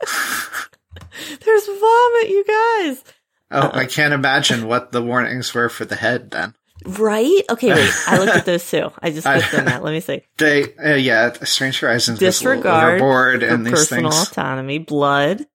[1.45, 3.03] There's vomit, you guys.
[3.51, 6.53] Oh, I can't imagine what the warnings were for the head then.
[6.85, 7.41] Right?
[7.49, 7.91] Okay, wait.
[8.07, 8.91] I looked at those too.
[9.01, 9.83] I just clicked on that.
[9.83, 10.21] Let me see.
[10.37, 14.29] They, uh, yeah, Strange Horizons goes a little Disregard overboard for in these personal things.
[14.31, 15.45] autonomy, blood,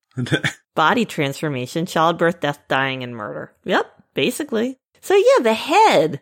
[0.75, 3.53] body transformation, childbirth, death, dying, and murder.
[3.65, 4.77] Yep, basically.
[5.01, 6.21] So yeah, the head.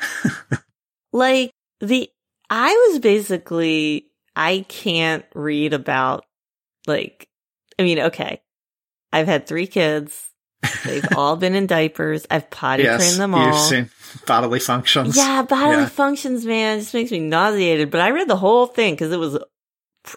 [1.12, 1.50] like
[1.80, 2.10] the
[2.50, 6.24] I was basically I can't read about
[6.86, 7.28] like
[7.78, 8.40] I mean, okay.
[9.12, 10.30] I've had three kids.
[10.84, 12.26] They've all been in diapers.
[12.30, 13.46] I've potty yes, trained them all.
[13.46, 13.90] you've seen
[14.26, 15.16] bodily functions.
[15.16, 15.88] Yeah, bodily Yeah.
[15.88, 17.90] functions, man, just makes me nauseated.
[17.90, 19.38] But I read the whole thing because it was,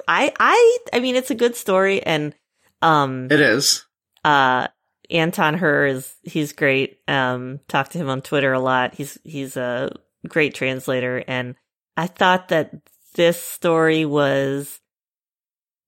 [0.07, 2.33] I, I, I mean, it's a good story, and
[2.81, 3.85] um, It is.
[4.23, 4.67] uh,
[5.09, 6.99] Anton Hur is he's great.
[7.07, 8.95] Um, talk to him on Twitter a lot.
[8.95, 9.91] He's he's a
[10.27, 11.55] great translator, and
[11.97, 12.71] I thought that
[13.15, 14.79] this story was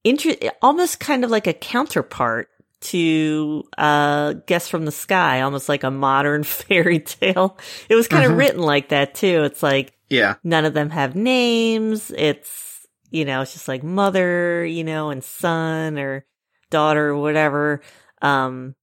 [0.04, 2.48] inter- almost kind of like a counterpart
[2.80, 7.56] to uh guess from the sky almost like a modern fairy tale
[7.88, 8.36] it was kind of Mhm.
[8.38, 10.34] written like that too it's like Yeah.
[10.44, 15.24] none of them have names it's you know it's just like mother you know and
[15.24, 16.26] son or
[16.74, 17.80] daughter or whatever
[18.22, 18.74] um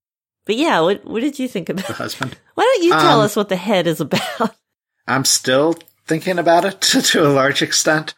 [0.45, 2.37] but yeah what what did you think about The husband.
[2.55, 4.55] why don't you tell Um, us what the head is about
[5.07, 5.75] I'm still
[6.07, 6.79] thinking about it
[7.11, 8.13] to a large extent.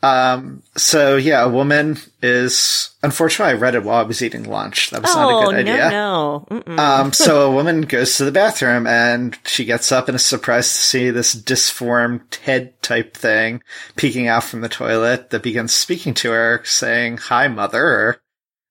[0.00, 4.90] Um, so yeah, a woman is, unfortunately, I read it while I was eating lunch.
[4.90, 5.90] That was not oh a good idea.
[5.90, 6.78] no Mm-mm.
[6.78, 10.70] Um, so a woman goes to the bathroom and she gets up and is surprised
[10.76, 13.60] to see this disformed head type thing
[13.96, 18.20] peeking out from the toilet that begins speaking to her, saying, hi, mother, or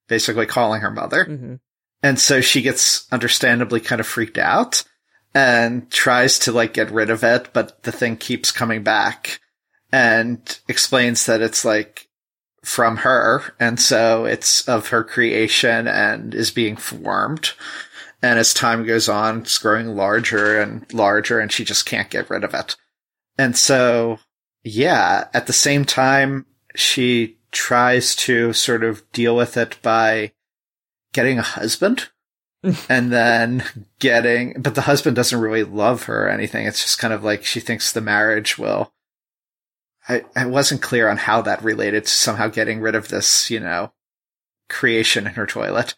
[0.08, 1.26] basically calling her mother.
[1.26, 1.60] Mhm.
[2.04, 4.84] And so she gets understandably kind of freaked out
[5.34, 9.40] and tries to like get rid of it, but the thing keeps coming back
[9.92, 12.08] and explains that it's like
[12.64, 13.44] from her.
[13.60, 17.54] And so it's of her creation and is being formed.
[18.22, 22.30] And as time goes on, it's growing larger and larger and she just can't get
[22.30, 22.76] rid of it.
[23.38, 24.20] And so,
[24.64, 30.34] yeah, at the same time, she tries to sort of deal with it by
[31.14, 32.10] getting a husband
[32.90, 33.64] and then
[34.00, 36.66] getting, but the husband doesn't really love her or anything.
[36.66, 38.94] It's just kind of like she thinks the marriage will.
[40.10, 43.60] I, I wasn't clear on how that related to somehow getting rid of this, you
[43.60, 43.94] know,
[44.70, 45.96] creation in her toilet.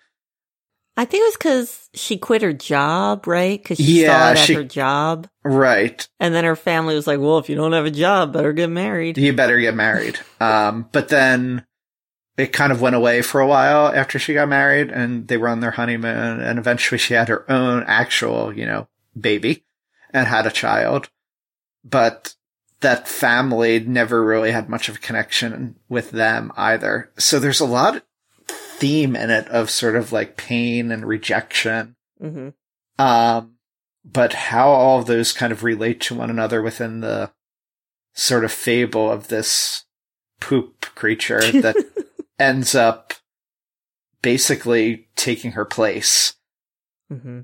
[0.99, 3.57] I think it was because she quit her job, right?
[3.57, 5.29] Because she Yeah, saw it at she- her job.
[5.45, 6.05] Right.
[6.19, 8.69] And then her family was like, well, if you don't have a job, better get
[8.69, 9.17] married.
[9.17, 10.19] You better get married.
[10.41, 11.65] Um, but then
[12.35, 15.47] it kind of went away for a while after she got married and they were
[15.47, 19.63] on their honeymoon and eventually she had her own actual, you know, baby
[20.13, 21.09] and had a child.
[21.85, 22.35] But
[22.81, 27.09] that family never really had much of a connection with them either.
[27.17, 28.01] So there's a lot of
[28.79, 31.95] theme in it of sort of like pain and rejection.
[32.19, 32.49] hmm
[32.97, 33.55] Um,
[34.05, 37.31] but how all of those kind of relate to one another within the
[38.13, 39.85] sort of fable of this
[40.39, 41.75] poop creature that
[42.39, 43.13] ends up
[44.21, 46.35] basically taking her place.
[47.09, 47.41] hmm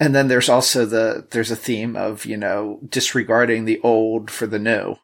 [0.00, 4.46] And then there's also the, there's a theme of, you know, disregarding the old for
[4.46, 4.96] the new,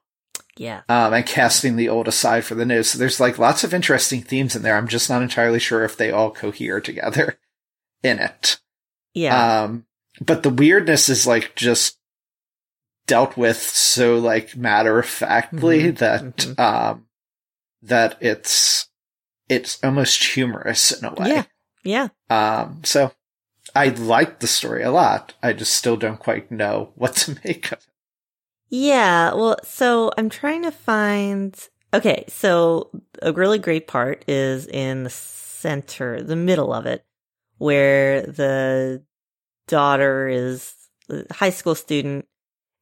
[0.57, 0.83] Yeah.
[0.89, 2.83] um, and casting the old aside for the new.
[2.83, 4.77] So there's like lots of interesting themes in there.
[4.77, 7.39] I'm just not entirely sure if they all cohere together
[8.03, 8.61] in it.
[9.15, 9.63] Yeah.
[9.65, 9.87] Um,
[10.21, 11.99] but the weirdness is like just
[13.07, 16.59] dealt with so like matter of factly Mhm, that, mhm.
[16.61, 17.07] um,
[17.83, 18.89] that it's,
[19.49, 21.29] it's almost humorous in a way.
[21.29, 21.45] yeah.
[21.83, 22.09] Yeah.
[22.31, 23.13] Um, so
[23.75, 25.35] I like the story a lot.
[25.43, 27.87] I just still don't quite know what to make of it.
[28.77, 29.35] Yeah.
[29.35, 31.57] Well, so I'm trying to find.
[31.93, 32.25] Okay.
[32.27, 32.91] So
[33.23, 37.05] a really great part is in the center, the middle of it,
[37.59, 39.05] where the
[39.69, 40.75] daughter is
[41.09, 42.27] a high school student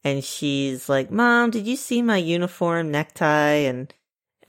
[0.03, 3.67] and she's like, Mom, did you see my uniform necktie?
[3.69, 3.93] And,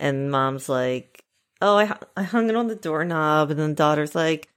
[0.00, 1.24] and mom's like,
[1.61, 3.50] Oh, I, I hung it on the doorknob.
[3.50, 4.49] And then the daughter's like,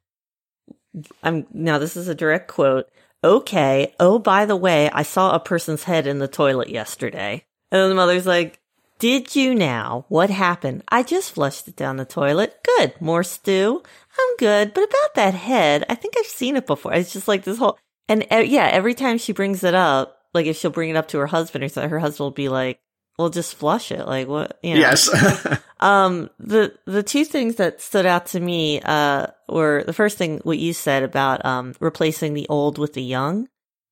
[1.21, 2.89] I'm now this is a direct quote.
[3.23, 3.93] Okay.
[3.99, 7.45] Oh, by the way, I saw a person's head in the toilet yesterday.
[7.71, 8.59] And the mother's like,
[8.99, 10.05] Did you now?
[10.07, 10.83] What happened?
[10.89, 12.59] I just flushed it down the toilet.
[12.77, 12.93] Good.
[13.01, 13.83] More stew?
[14.19, 14.73] I'm good.
[14.73, 16.93] But about that head, I think I've seen it before.
[16.93, 20.45] It's just like this whole, and uh, yeah, every time she brings it up, like
[20.45, 22.79] if she'll bring it up to her husband or something, her husband will be like,
[23.17, 24.05] we'll just flush it.
[24.07, 24.59] Like what?
[24.63, 24.81] You know.
[24.81, 25.09] Yes.
[25.79, 30.39] Um, the the two things that stood out to me uh were the first thing
[30.39, 33.47] what you said about um replacing the old with the young,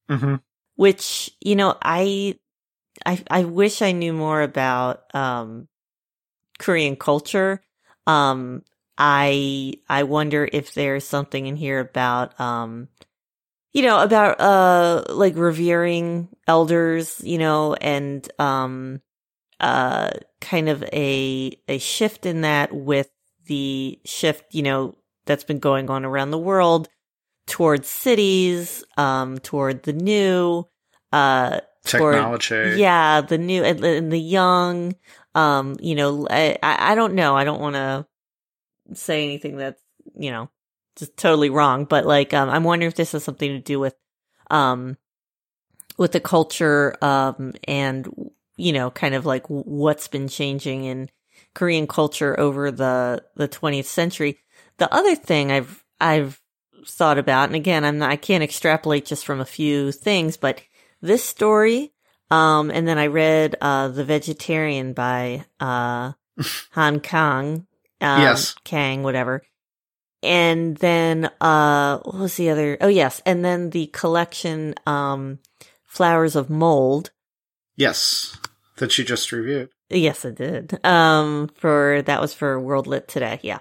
[0.10, 0.36] hmm
[0.78, 2.40] which you know I
[3.06, 5.68] I I wish I knew more about um
[6.58, 7.62] Korean culture.
[8.08, 8.64] Um,
[8.98, 12.88] I I wonder if there's something in here about um
[13.74, 19.02] you know about uh like revering elders, you know, and um
[19.60, 23.10] uh kind of a a shift in that with
[23.48, 24.96] the shift, you know,
[25.26, 26.90] that's been going on around the world
[27.48, 30.66] towards cities, um toward the new
[31.12, 32.80] uh toward- Technology.
[32.80, 34.96] yeah, the new and, and the young.
[35.36, 37.36] Um, you know, I I I don't know.
[37.36, 38.06] I don't want to
[38.94, 39.82] say anything that's
[40.18, 40.50] you know
[40.96, 43.96] just totally wrong, but like um, I'm wondering if this has something to do with
[44.50, 44.98] um
[45.98, 48.08] with the culture um and
[48.56, 51.10] you know kind of like what's been changing in
[51.54, 54.40] Korean culture over the the 20th century.
[54.78, 56.42] The other thing I've I've
[56.88, 60.62] thought about, and again, I'm not, I can't extrapolate just from a few things, but
[61.02, 61.94] this story,
[62.32, 66.14] um, and then I read, uh, The Vegetarian by, uh,
[66.72, 67.68] Han Kang,
[68.02, 68.56] um, Yes.
[68.64, 69.44] Kang, whatever.
[70.24, 72.78] And then, uh, what was the other?
[72.82, 73.22] Oh, yes.
[73.26, 75.40] And then the collection, um,
[75.86, 77.12] Flowers of Mold.
[77.76, 78.38] Yes.
[78.78, 79.70] That you just reviewed.
[79.90, 80.84] Yes, I did.
[80.86, 83.40] Um, for, that was for World Lit today.
[83.42, 83.60] Yeah.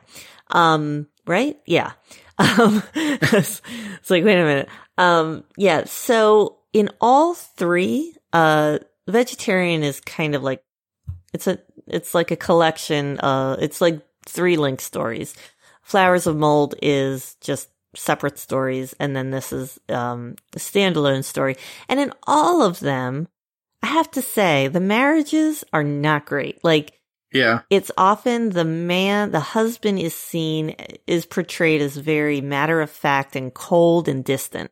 [0.50, 1.58] Um, right?
[1.66, 1.92] Yeah.
[2.36, 3.62] Um, it's,
[4.00, 4.68] it's like, wait a minute.
[4.98, 5.84] Um, yeah.
[5.84, 10.60] So in all three, uh, vegetarian is kind of like,
[11.32, 15.36] it's a, it's like a collection, uh, it's like three link stories.
[15.82, 18.96] Flowers of Mold is just separate stories.
[18.98, 21.54] And then this is, um, a standalone story.
[21.88, 23.28] And in all of them,
[23.84, 26.64] I have to say the marriages are not great.
[26.64, 26.94] Like,
[27.32, 27.60] Yeah.
[27.68, 30.70] it's often the man, the husband is seen,
[31.06, 34.70] is portrayed as very matter of fact and cold and distant.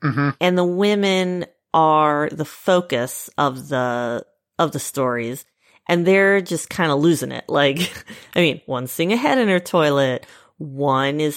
[0.00, 4.24] hmm And the women are the focus of the,
[4.56, 5.44] of the stories.
[5.88, 7.46] And they're just kind of losing it.
[7.48, 7.92] Like,
[8.36, 10.26] I mean, one's seeing a head in her toilet.
[10.58, 11.34] One is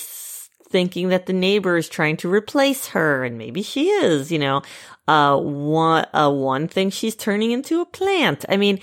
[0.70, 3.24] thinking that the neighbor is trying to replace her.
[3.24, 4.61] And maybe she is, you know,
[5.07, 8.45] uh, one, uh, one thinks she's turning into a plant.
[8.49, 8.80] I mean,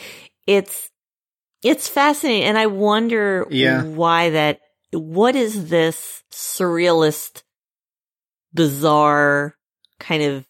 [0.46, 0.90] it's,
[1.62, 2.44] it's fascinating.
[2.44, 3.82] And I wonder Yeah.
[3.82, 4.60] why that,
[4.92, 7.42] what is this surrealist,
[8.52, 9.56] bizarre,
[9.98, 10.46] kind of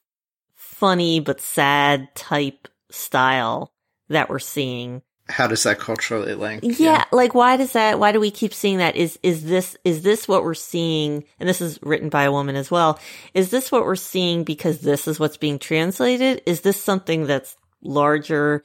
[0.55, 3.72] funny but sad type style
[4.09, 5.03] that we're seeing?
[5.29, 6.61] How does that culturally link?
[6.79, 8.95] Yeah, like why does that why do we keep seeing that?
[8.95, 12.57] Is is this is this what we're seeing and this is written by a woman
[12.57, 12.99] as well.
[13.33, 16.43] Is this what we're seeing because this is what's being translated?
[16.45, 18.64] Is this something that's larger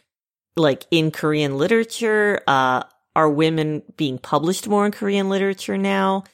[0.58, 2.42] like in Korean literature?
[2.46, 2.84] Uh
[3.16, 6.26] are women being published more in Korean literature now?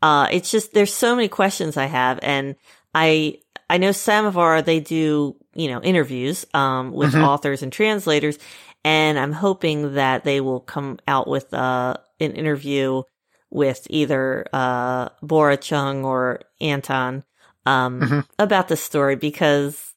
[0.00, 2.56] Uh it's just there's so many questions I have and
[2.94, 7.22] I I know Samovar they do, you know, interviews um with Mhm.
[7.22, 8.38] authors and translators
[8.84, 13.02] and I'm hoping that they will come out with uh, an interview
[13.50, 17.24] with either uh, Bora Chung or Anton
[17.66, 18.26] um, Mhm.
[18.38, 19.92] about the story because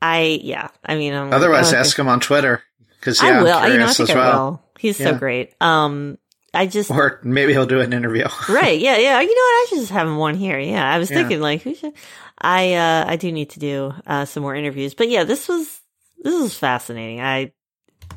[0.00, 2.62] I, yeah, I mean, I'm Otherwise, ask him on Twitter
[3.00, 3.56] because I yeah, will.
[3.56, 4.50] I'm You know, I think as I well.
[4.50, 4.62] will.
[4.78, 5.54] He's so great.
[5.60, 6.18] Um,
[6.52, 8.24] I just Or maybe he'll do an interview.
[8.48, 9.20] right, yeah, yeah.
[9.20, 9.62] You know what?
[9.62, 10.58] I should just have him one here.
[10.58, 11.16] Yeah, I was Yeah.
[11.18, 11.92] thinking like, who should?
[12.38, 15.80] I uh, I do need to do uh, some more interviews, but yeah, this was
[16.22, 17.20] this was fascinating.
[17.20, 17.52] I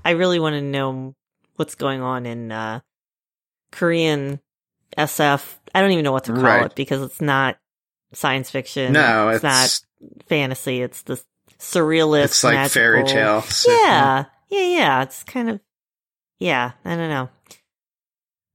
[0.05, 1.15] I really want to know
[1.55, 2.79] what's going on in uh,
[3.71, 4.39] Korean
[4.97, 5.55] SF.
[5.75, 6.65] I don't even know what to call Right.
[6.65, 7.57] it because it's not
[8.13, 8.93] science fiction.
[8.93, 10.81] no, it's, it's not fantasy.
[10.81, 11.21] It's the
[11.59, 12.23] surrealist.
[12.25, 13.43] it's like fairy tale.
[13.67, 15.01] Yeah, yeah, yeah.
[15.03, 15.59] It's kind of,
[16.39, 17.29] yeah, I don't know.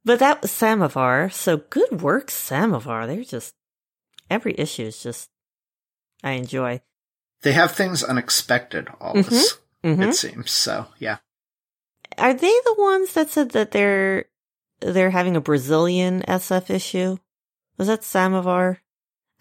[0.05, 1.31] But that was Samovar.
[1.31, 3.07] So good work, Samovar.
[3.07, 3.55] They're just,
[4.31, 5.31] every issue is just,
[6.23, 6.81] I enjoy.
[7.43, 9.59] They have things unexpected always.
[9.85, 10.87] Hmm It seems so.
[10.99, 11.19] Yeah.
[12.19, 14.27] Are they the ones that said that they're,
[14.81, 17.19] they're having a Brazilian SF issue?
[17.77, 18.81] Was that Samovar?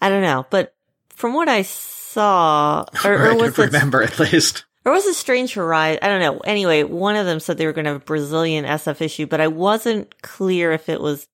[0.00, 0.46] I don't know.
[0.50, 0.74] But
[1.10, 4.64] from what I saw, or, or I was it remember at least.
[4.84, 6.00] Or was it Strange Horizon?
[6.02, 6.38] I don't know.
[6.40, 9.40] Anyway, one of them said they were going to have a Brazilian SF issue, but
[9.40, 11.26] I wasn't clear if it was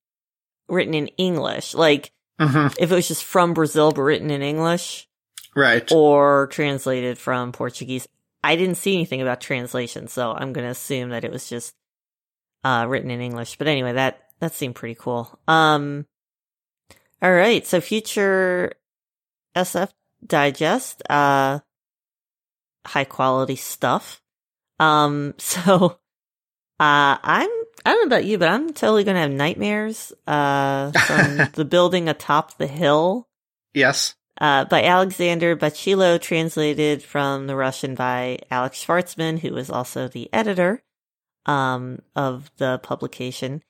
[0.69, 5.07] written in English, like hmm if it was just from Brazil but written in English
[5.53, 5.91] Right.
[5.91, 8.07] or translated from Portuguese.
[8.43, 11.75] I didn't see anything about translation, so I'm going to assume that it was just
[12.63, 13.57] uh, written in English.
[13.57, 15.39] But anyway, that that seemed pretty cool.
[15.47, 16.05] Um,
[17.21, 18.73] all right, so future
[19.55, 19.89] SF
[20.25, 21.59] digest, uh,
[22.85, 24.21] high quality stuff.
[24.79, 25.99] Um, so,
[26.79, 27.49] uh, I'm,
[27.85, 31.65] I don't know about you, but I'm totally going to have nightmares, uh, from the
[31.65, 33.27] building atop the hill,
[33.73, 34.15] Yes.
[34.41, 40.27] Uh, by Alexander Bachilo, translated from the Russian by Alex Shvartsman, who was also the
[40.33, 40.81] editor,
[41.45, 43.61] um, of the publication.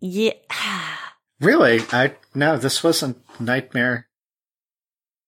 [0.00, 0.32] Yeah.
[1.38, 1.80] Really?
[1.92, 4.08] I no, this wasn't nightmare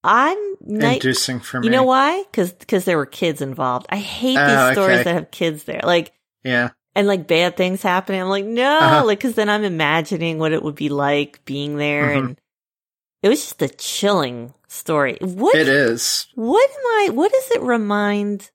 [0.03, 1.05] I'm night.
[1.05, 1.67] inducing for me.
[1.67, 2.23] You know why?
[2.31, 3.85] Because because there were kids involved.
[3.91, 5.03] I hate these Oh, stories okay.
[5.05, 5.83] that have kids there.
[5.85, 6.13] Like
[6.45, 6.71] Yeah.
[6.95, 8.23] and like bad things happening.
[8.23, 9.05] I'm like, no, Uh-huh.
[9.05, 12.19] like because then I'm imagining what it would be like being there, Mhm.
[12.19, 12.41] and
[13.23, 15.19] it was just a chilling story.
[15.21, 16.27] What It is.
[16.35, 17.09] what am I?
[17.13, 18.51] What does it remind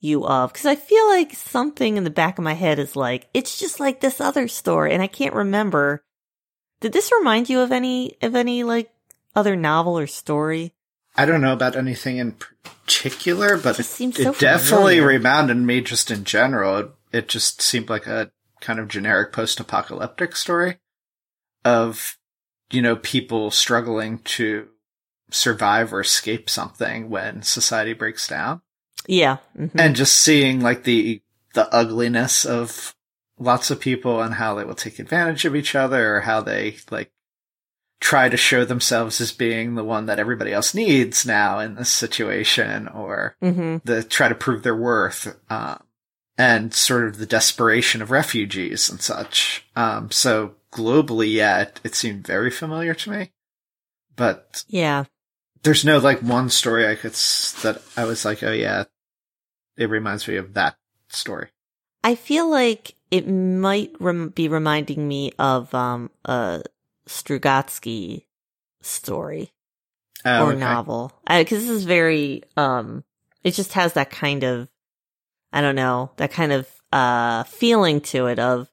[0.00, 0.52] you of?
[0.52, 3.80] Because I feel like something in the back of my head is like it's just
[3.80, 6.02] like this other story, and I can't remember.
[6.80, 8.90] Did this remind you of any of any like
[9.34, 10.72] other novel or story?
[11.16, 16.10] I don't know about anything in particular, but It seems it definitely reminded me just
[16.10, 16.76] in general.
[16.76, 18.30] It, it just seemed like a
[18.60, 20.76] kind of generic post-apocalyptic story
[21.64, 22.18] of,
[22.70, 24.68] you know, people struggling to
[25.30, 28.60] survive or escape something when society breaks down.
[29.06, 29.70] Yeah, mhm.
[29.78, 31.22] and just seeing like the
[31.54, 32.94] the ugliness of
[33.38, 36.76] lots of people and how they will take advantage of each other or how they
[36.90, 37.10] like
[38.00, 41.90] try to show themselves as being the one that everybody else needs now in this
[41.90, 43.80] situation or Mhm.
[43.84, 45.82] the try to prove their worth um,
[46.36, 51.94] and sort of the desperation of refugees and such um, so globally yeah it, it
[51.94, 53.30] seemed very familiar to me
[54.16, 55.04] but yeah.
[55.62, 58.84] there's no like one story I could s- that I was like, oh yeah,
[59.76, 60.76] it reminds me of that
[61.08, 61.48] story.
[62.02, 66.62] I feel like it might rem- be reminding me of um a
[67.06, 68.24] Strugatsky
[68.80, 69.52] story
[70.24, 70.58] Oh, or okay.
[70.60, 73.04] novel because this is very um
[73.44, 74.68] it just has that kind of
[75.52, 78.70] I don't know that kind of uh feeling to it of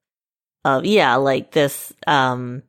[0.66, 2.64] of yeah like this um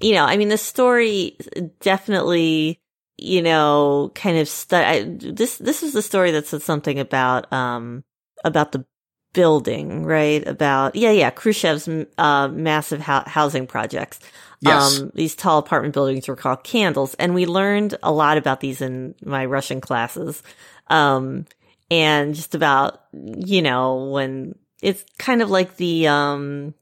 [0.00, 1.36] you know I mean the story
[1.80, 2.78] definitely
[3.18, 7.52] you know kind of stu- I, this this is the story that said something about
[7.52, 8.02] um
[8.44, 8.84] about the
[9.32, 14.18] building right about yeah yeah Khrushchev's uh massive hou- housing projects
[14.62, 15.00] Yes.
[15.00, 18.82] um, these tall apartment buildings were called candles, and we learned a lot about these
[18.82, 20.42] in my Russian classes.
[20.88, 21.46] Um,
[21.90, 26.74] and just about, you know, when it's kind of like the, um,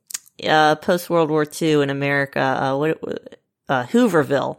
[0.46, 4.58] uh, post World War II in America, uh, what, uh, Hooverville,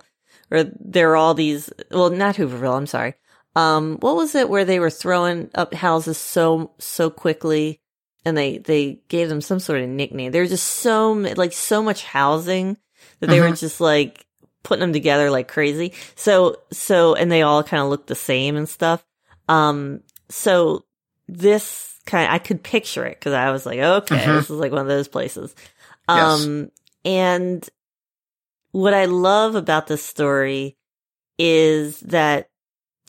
[0.50, 3.16] where there are all these, well, not Hooverville, I'm sorry.
[3.56, 7.82] Um, what was it where they were throwing up houses so, so quickly
[8.26, 10.32] and they, they gave them some sort of nickname.
[10.32, 12.78] There was just so, like, so much housing
[13.20, 13.60] that they were Mhm.
[13.60, 14.26] just like
[14.64, 15.94] putting them together like crazy.
[16.16, 19.04] So, so, and they all kind of looked the same and stuff.
[19.48, 20.86] Um, so
[21.28, 24.36] this kind I could picture it because I was like, okay, Mhm.
[24.38, 25.56] this is like one of those places.
[26.10, 26.44] Yes.
[26.46, 26.72] Um,
[27.06, 27.68] and
[28.72, 30.76] what I love about this story
[31.38, 32.50] is that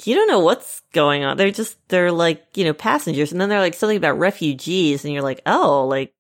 [0.05, 1.36] you don't know what's going on.
[1.36, 3.32] They're just, they're like, you know, passengers.
[3.32, 5.05] And then they're like something about refugees.
[5.05, 6.14] And you're like, oh, like,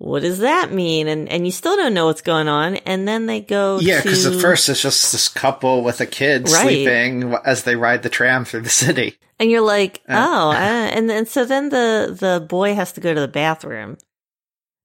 [0.00, 1.08] what does that mean?
[1.08, 2.76] And, and you still don't know what's going on.
[2.76, 6.06] And then they go yeah, to, because at first it's just this couple with a
[6.06, 6.62] kid Right.
[6.62, 9.18] sleeping as they ride the tram through the city.
[9.38, 10.26] and you're like, Uh.
[10.26, 13.98] oh, uh, and then, so then the, the boy has to go to the bathroom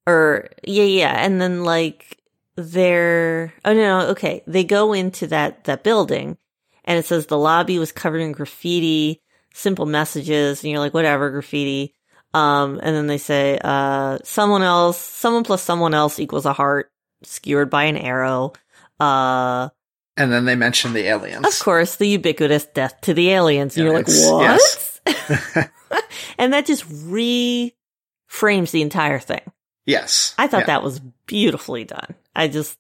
[0.06, 1.14] or yeah, yeah.
[1.26, 2.18] And then like
[2.58, 4.44] they're, oh no, no, okay.
[4.46, 6.38] They go into that, that building
[6.84, 9.22] and it says the lobby was covered in graffiti,
[9.54, 10.62] simple messages.
[10.62, 11.95] And you're like, whatever, graffiti.
[12.36, 16.92] Um, and then they say, uh, someone else, someone plus someone else equals a heart
[17.24, 18.52] skewered by an arrow.
[19.00, 19.70] Uh,
[20.18, 21.46] And then they mention the aliens.
[21.48, 23.78] of course, the ubiquitous death to the aliens.
[23.78, 24.42] And you're like, what?
[24.42, 25.02] yes.
[26.38, 29.42] and that just reframes the entire thing.
[29.86, 30.34] yes.
[30.38, 30.66] I thought Yeah.
[30.68, 32.16] that was beautifully done.
[32.36, 32.78] I just,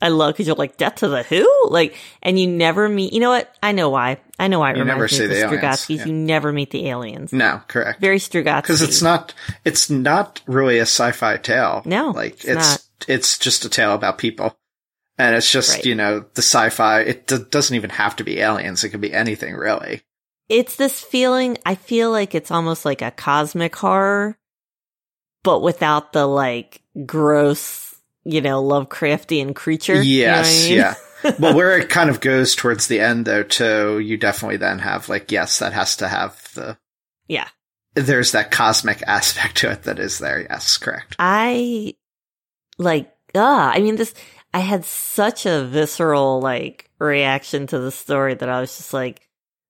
[0.00, 3.12] I love because you're like death to the who, like, and you never meet.
[3.12, 3.54] You know what?
[3.62, 4.18] I know why.
[4.38, 5.98] I know it You never see the Strugatskys.
[5.98, 6.06] yeah.
[6.06, 7.32] You never meet the aliens.
[7.32, 8.00] No, correct.
[8.00, 8.62] Very Strugatsky.
[8.62, 9.32] Because it's not,
[9.64, 11.82] it's not really a sci-fi tale.
[11.84, 14.56] No, like it's it's it's just a tale about people,
[15.18, 15.84] and it's just Right.
[15.86, 17.00] you know the sci-fi.
[17.02, 18.82] It d- doesn't even have to be aliens.
[18.82, 20.02] It could be anything really.
[20.48, 21.56] It's this feeling.
[21.64, 24.36] I feel like it's almost like a cosmic horror,
[25.44, 30.02] but without the like gross, you know, Lovecraftian creature.
[30.02, 30.78] You know I Yes, mean?
[30.78, 30.94] yeah.
[31.38, 35.08] well, where it kind of goes towards the end, though, too, you definitely then have
[35.08, 36.78] like, yes, that has to have the.
[37.28, 37.48] Yeah.
[37.94, 40.42] There's that cosmic aspect to it that is there.
[40.42, 41.16] Yes, correct.
[41.18, 41.94] I
[42.78, 44.14] like, ah, I mean, this,
[44.52, 49.28] I had such a visceral like reaction to the story that I was just like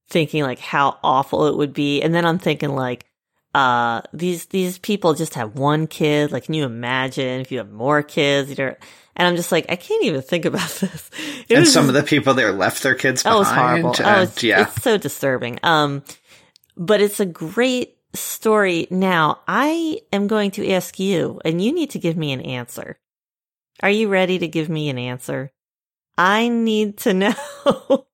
[0.09, 2.03] thinking like how awful it would be.
[2.03, 3.07] And then I'm thinking like,
[3.55, 6.33] uh, these, these people just have one kid.
[6.33, 8.59] Like, can you imagine if you have more kids?
[8.59, 8.79] You're,
[9.17, 11.11] and I'm just like, I can't even think about this.
[11.49, 13.37] It and some just, of the people there left their kids behind.
[13.37, 14.19] Oh, it's horrible.
[14.19, 14.63] oh, it's, yeah.
[14.63, 15.59] it's so disturbing.
[15.63, 16.03] Um,
[16.77, 18.87] but it's a great story.
[18.91, 22.99] Now, I am going to ask you, and you need to give me an answer.
[23.83, 25.53] Are you ready to give me an answer?
[26.17, 28.07] I need to know.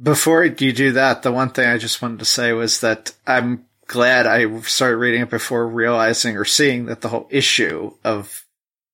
[0.00, 3.66] Before you do that, the one thing I just wanted to say was that I'm
[3.86, 8.41] glad I started reading it before realizing or seeing that the whole issue of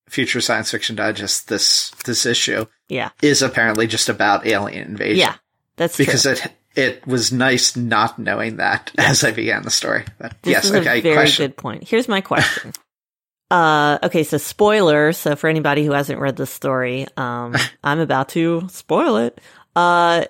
[0.09, 5.17] Future Science Fiction Digest, this this issue, yeah, is apparently just about alien invasion.
[5.17, 5.35] Yeah,
[5.75, 6.33] that's because true.
[6.33, 10.05] it it was nice not knowing that as I began the story.
[10.17, 10.99] But this yes, is okay.
[10.99, 11.47] A very question.
[11.47, 11.87] good point.
[11.87, 12.73] Here's my question.
[13.51, 15.13] uh, okay, so spoiler.
[15.13, 19.39] So for anybody who hasn't read the story, um, I'm about to spoil it.
[19.75, 20.25] Uh,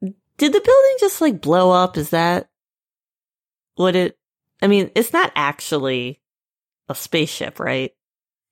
[0.00, 1.96] did the building just like blow up?
[1.96, 2.48] Is that
[3.74, 4.16] what it?
[4.60, 6.20] I mean, it's not actually
[6.88, 7.92] a spaceship, right?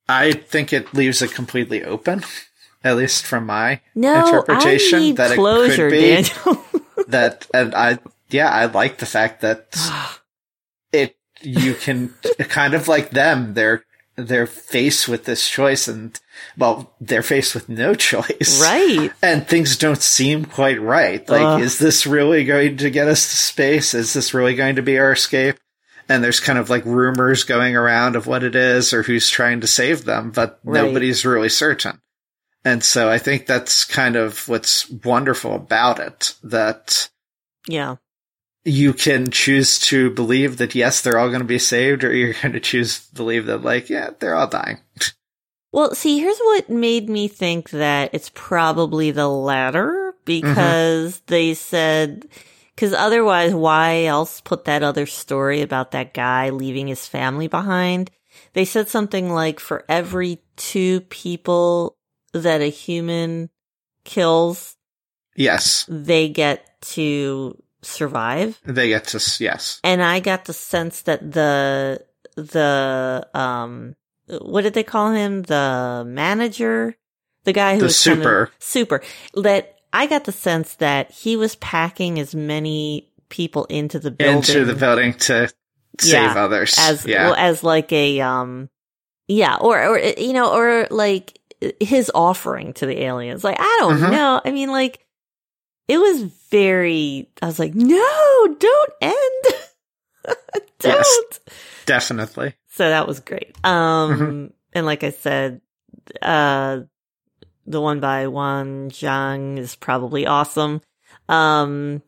[0.09, 2.25] I think it leaves it completely open,
[2.85, 4.99] at least from my no, interpretation.
[4.99, 7.99] I need that closure, it could be that, and I,
[8.31, 9.77] yeah, I like the fact that
[10.93, 13.55] it you can kind of like them.
[13.55, 13.85] They're
[14.17, 16.19] they're faced with this choice, and
[16.57, 19.11] well, they're faced with no choice, right?
[19.23, 21.29] And things don't seem quite right.
[21.29, 21.63] Like, uh.
[21.63, 23.93] is this really going to get us to space?
[23.95, 25.59] Is this really going to be our escape?
[26.09, 29.61] And there's kind of like rumors going around of what it is or who's trying
[29.61, 30.83] to save them, but right.
[30.83, 32.01] nobody's really certain.
[32.65, 37.09] And so I think that's kind of what's wonderful about it that
[37.69, 37.97] yeah.
[38.65, 42.35] You can choose to believe that yes, they're all going to be saved or you're
[42.43, 44.79] going to choose to believe that like yeah, they're all dying.
[45.73, 51.25] Well, see, here's what made me think that it's probably the latter because mm-hmm.
[51.27, 52.27] they said
[52.77, 58.11] because otherwise, why else put that other story about that guy leaving his family behind?
[58.53, 61.97] They said something like for every two people
[62.35, 63.49] that a human
[64.05, 64.77] kills,
[65.35, 68.61] yes, they get to survive.
[68.67, 69.81] They get to yes.
[69.83, 72.05] And I got the sense that the
[72.37, 73.97] the um
[74.27, 75.43] what did they call him?
[75.43, 76.95] The manager,
[77.45, 79.03] the guy who the was super kind of, super
[79.35, 84.37] that I got the sense that he was packing as many people into the building
[84.37, 85.15] into the building.
[85.15, 85.49] to
[86.01, 86.77] save yeah, others.
[86.79, 87.25] as yeah.
[87.25, 88.69] well as like a um
[89.29, 91.39] yeah or or you know or like
[91.81, 93.43] his offering to the aliens.
[93.43, 94.13] Like I don't mm-hmm.
[94.13, 94.41] know.
[94.45, 95.05] I mean like
[95.89, 99.15] it was very I was like no don't end.
[100.81, 100.93] Don't.
[100.93, 101.41] Yes,
[101.87, 102.55] definitely.
[102.73, 103.57] So that was great.
[103.65, 104.47] Um mm-hmm.
[104.73, 105.61] and like I said
[106.21, 106.81] uh
[107.67, 110.81] the one by Wan Zhang is probably awesome.
[111.29, 112.03] Um,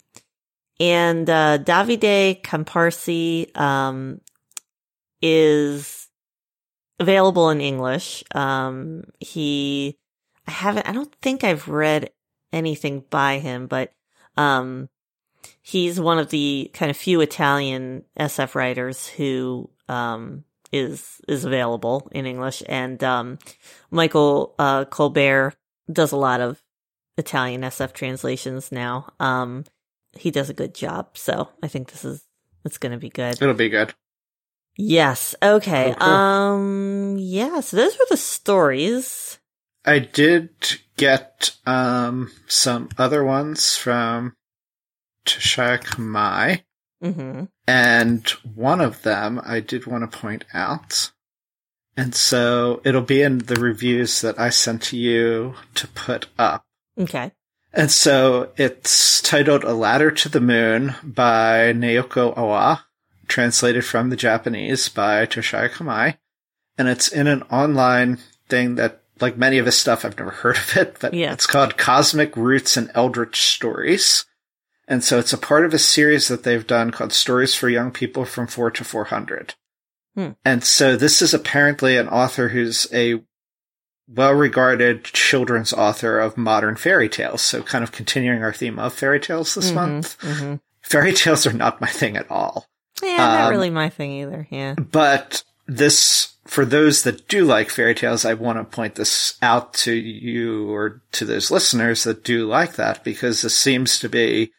[0.81, 4.21] and, uh, Davide Camparsi, um,
[5.21, 6.09] is
[7.01, 8.23] available in English.
[8.35, 9.97] Um, he,
[10.47, 12.11] I haven't, I don't think I've read
[12.53, 13.93] anything by him, but,
[14.37, 14.89] um,
[15.63, 22.09] he's one of the kind of few Italian SF writers who, um, is is available
[22.13, 23.39] in English, and um,
[23.91, 25.55] Michael uh, Colbert
[25.91, 26.63] does a lot of
[27.17, 29.13] Italian SF translations now.
[29.19, 29.65] Um,
[30.13, 32.25] he does a good job, so I think this is
[32.65, 33.41] it's going to be good.
[33.41, 33.95] It'll be good.
[34.77, 35.35] Yes.
[35.43, 35.93] Okay.
[35.93, 36.09] Oh, cool.
[36.09, 37.17] Um.
[37.19, 37.61] Yeah.
[37.61, 39.39] So those were the stories.
[39.85, 40.51] I did
[40.97, 44.35] get um some other ones from
[45.25, 46.63] Toshiya Kamei.
[47.03, 47.45] Mm-hmm.
[47.67, 51.13] And one of them I did want to point out.
[51.97, 56.65] And so it'll be in the reviews that I sent to you to put up.
[56.99, 57.33] Okay.
[57.73, 62.85] And so it's titled A Ladder to the Moon by Naoko Awa,
[63.27, 66.17] translated from the Japanese by Toshiya Kamei.
[66.79, 68.19] And it's in an online
[68.49, 71.33] thing that, like many of his stuff, I've never heard of it, but yeah.
[71.33, 74.25] it's called Cosmic Roots and Eldritch Stories.
[74.89, 77.91] And so it's a part of a series that they've done called Stories for Young
[77.91, 79.55] People from 4 to 400.
[80.15, 80.31] Hmm.
[80.47, 83.23] And so this is apparently an author who's a
[84.09, 87.43] well regarded children's author of modern fairy tales.
[87.43, 90.19] So kind of continuing our theme of fairy tales this mm-hmm, month.
[90.21, 90.55] Mm-hmm.
[90.81, 92.67] Fairy tales are not my thing at all.
[93.03, 94.49] Yeah, not um, really my thing either.
[94.51, 94.75] Yeah.
[94.75, 99.75] But this, for those that do like fairy tales, I want to point this out
[99.75, 104.51] to you or to those listeners that do like that because this seems to be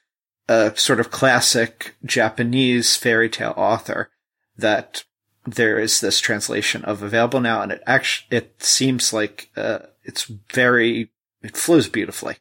[0.50, 4.10] a sort of classic Japanese fairy tale author
[4.58, 5.04] that
[5.46, 10.24] there is this translation of available now, and it actually it seems like uh, it's
[10.52, 11.12] very
[11.44, 12.38] it flows beautifully,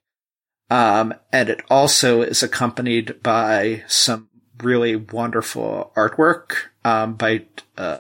[0.70, 4.30] um, and it also is accompanied by some
[4.62, 6.54] really wonderful artwork
[6.84, 7.44] um, by
[7.76, 7.98] uh,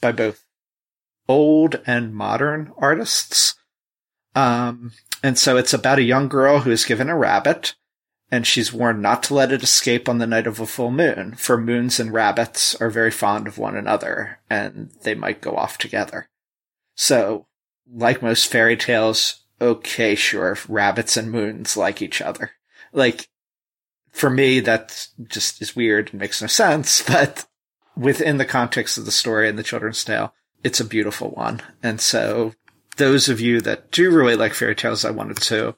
[0.00, 0.42] by both
[1.28, 3.56] old and modern artists.
[4.34, 4.92] Um,
[5.22, 7.74] and so it's about a young girl who is given a rabbit
[8.34, 11.36] and she's warned not to let it escape on the night of a full moon,
[11.36, 15.78] for moons and rabbits are very fond of one another and they might go off
[15.78, 16.28] together.
[16.96, 17.46] So,
[17.88, 22.50] like most fairy tales, okay, sure, rabbits and moons like each other.
[22.92, 23.28] Like,
[24.10, 27.46] for me, that just is weird and makes no sense, but
[27.96, 31.62] within the context of the story and the children's tale, it's a beautiful one.
[31.84, 32.54] And so
[32.96, 35.76] those of you that do really like fairy tales, I wanted to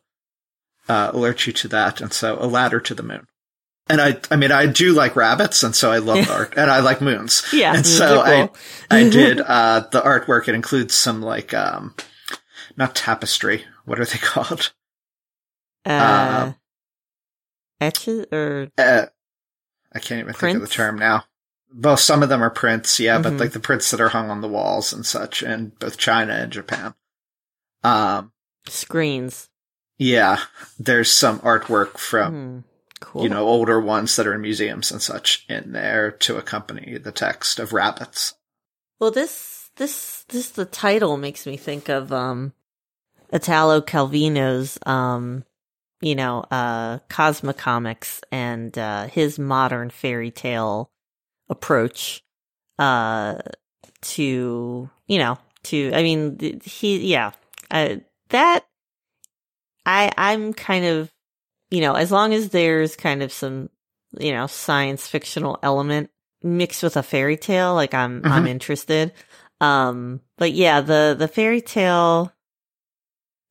[0.88, 2.00] uh, alert you to that.
[2.00, 3.26] And so a ladder to the moon.
[3.88, 6.80] And I, I mean, I do like rabbits, and so I love art, and I
[6.80, 7.44] like moons.
[7.52, 8.56] Yeah, and so cool.
[8.90, 10.48] I, I did uh, the artwork.
[10.48, 11.94] It includes some like, um,
[12.76, 13.64] not tapestry.
[13.84, 14.72] What are they called?
[15.84, 16.52] Uh, uh
[17.80, 19.06] etches or uh,
[19.92, 20.40] I can't even prints?
[20.40, 21.24] think of the term now.
[21.72, 23.22] Well, some of them are prints, yeah, mm-hmm.
[23.22, 26.32] but like the prints that are hung on the walls and such in both China
[26.32, 26.94] and Japan.
[27.84, 28.32] Um,
[28.66, 29.48] screens.
[29.98, 30.40] Yeah,
[30.78, 32.64] there's some artwork from mm,
[33.00, 33.22] cool.
[33.22, 37.12] you know older ones that are in museums and such in there to accompany the
[37.12, 38.34] text of rabbits.
[39.00, 42.52] Well, this this this the title makes me think of um
[43.32, 45.44] Italo Calvino's um
[46.00, 50.90] you know uh Cosmicomics and uh his modern fairy tale
[51.48, 52.22] approach
[52.78, 53.36] uh
[54.02, 57.32] to you know to I mean he yeah
[57.70, 57.96] uh,
[58.28, 58.66] that
[59.86, 61.10] I I'm kind of
[61.70, 63.70] you know as long as there's kind of some
[64.18, 66.10] you know science fictional element
[66.42, 68.32] mixed with a fairy tale like I'm mm-hmm.
[68.32, 69.12] I'm interested.
[69.60, 72.32] Um but yeah the the fairy tale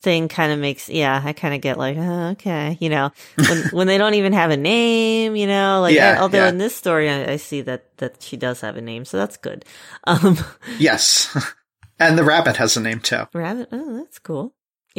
[0.05, 3.09] thing kind of makes yeah i kind of get like oh, okay you know
[3.47, 6.49] when when they don't even have a name you know like yeah, I, although yeah.
[6.49, 9.37] in this story I, I, see that that she does have a name so that's
[9.37, 9.65] good.
[10.07, 10.37] Um
[10.77, 11.35] yes.
[11.97, 13.23] And the rabbit has a name too.
[13.33, 13.69] Rabbit?
[13.71, 14.53] Oh that's cool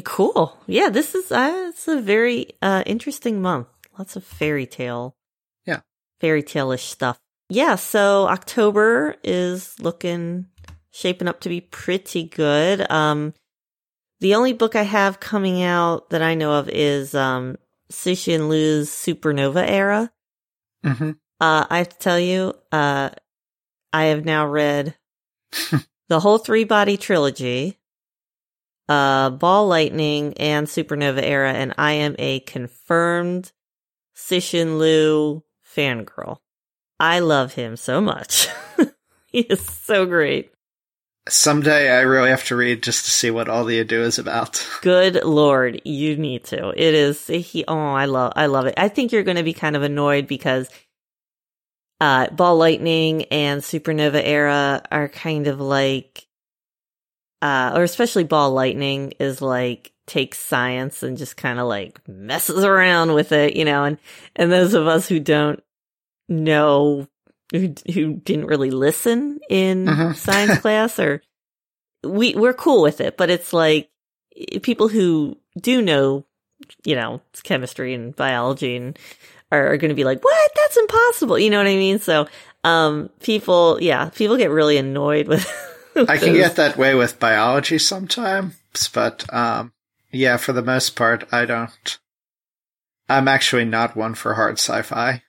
[0.04, 0.56] cool.
[0.66, 3.68] Yeah this is uh it's a very uh interesting month.
[3.98, 5.16] Lots of fairy tale.
[5.66, 5.80] Yeah.
[6.20, 7.18] Fairy tale-ish stuff.
[7.48, 10.46] Yeah so october is looking
[10.90, 12.90] shaping up to be pretty good.
[12.90, 13.34] Um
[14.20, 17.56] the only book I have coming out that I know of is um,
[17.90, 20.10] Cixin Liu's Supernova Era.
[20.84, 21.10] Mm-hmm.
[21.40, 23.10] Uh, I have to tell you, uh,
[23.92, 24.96] I have now read
[26.08, 27.78] the whole three body trilogy,
[28.88, 33.52] uh, Ball Lightning and Supernova Era, and I am a confirmed
[34.16, 35.42] Cixin Liu
[35.76, 36.38] fangirl.
[36.98, 38.48] I love him so much.
[39.26, 40.52] he is so great.
[41.28, 44.64] Someday I really have to read just to see what all the ado is about.
[44.82, 46.68] Good lord, you need to.
[46.68, 48.74] It is he oh, I love I love it.
[48.76, 50.70] I think you're going to be kind of annoyed because
[52.00, 56.25] uh Ball Lightning and Supernova Era are kind of like
[57.42, 62.64] uh or especially Ball Lightning is like takes science and just kind of like messes
[62.64, 63.98] around with it, you know, and
[64.34, 65.62] and those of us who don't
[66.28, 67.06] know
[67.52, 70.12] who, who didn't really listen in uh-huh.
[70.14, 71.22] science class or
[72.04, 73.90] we we're cool with it, but it's like
[74.62, 76.24] people who do know,
[76.84, 78.98] you know, chemistry and biology and
[79.50, 80.50] are, are going to be like, "What?
[80.56, 81.98] That's impossible." You know what I mean?
[81.98, 82.28] So,
[82.64, 85.46] um people, yeah, people get really annoyed with
[86.08, 88.54] I can get that way with biology sometimes,
[88.92, 89.72] but um
[90.12, 91.98] yeah, for the most part, I don't
[93.08, 95.22] I'm actually not one for hard sci-fi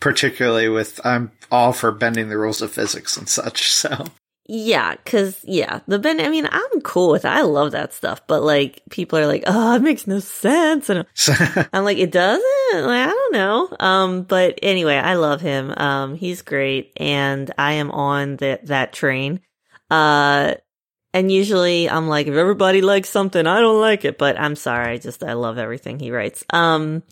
[0.00, 3.72] particularly with I'm all for bending the rules of physics and such.
[3.78, 4.06] So
[4.50, 6.22] yeah, because yeah, the bend.
[6.22, 7.26] I mean, I'm cool with.
[7.26, 7.28] It.
[7.28, 11.04] I love that stuff, but like people are like, oh, it makes no sense, and
[11.72, 12.42] I'm like, it doesn't.
[12.72, 13.76] Like I don't know.
[13.78, 15.74] Um, but anyway, I love him.
[15.76, 19.40] Um, he's great, and I am on that that train.
[19.90, 20.54] Uh.
[21.14, 24.92] And usually I'm like, if everybody likes something, I don't like it, but I'm sorry.
[24.92, 26.44] I just, I love everything he writes.
[26.50, 27.02] Um,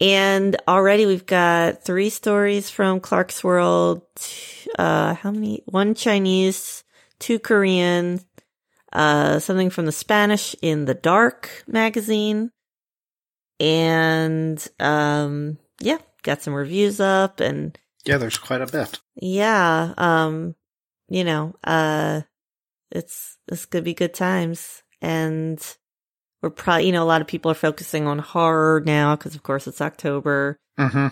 [0.00, 4.02] and already we've got three stories from Clarkesworld.
[4.76, 5.62] Uh, how many?
[5.66, 6.82] One Chinese,
[7.20, 8.20] two Korean,
[8.92, 12.50] uh, something from the Spanish in the Dark magazine.
[13.60, 17.78] And, um, yeah, got some reviews up and.
[18.04, 18.98] Yeah, there's quite a bit.
[19.14, 19.94] Yeah.
[19.96, 20.56] Um,
[21.08, 22.22] you know, uh,
[22.90, 24.82] it's, it's gonna be good times.
[25.00, 25.60] And,
[26.42, 29.42] we're probably, you know, a lot of people are focusing on horror now because, of
[29.42, 30.58] course, it's October.
[30.78, 31.08] Mm-hmm.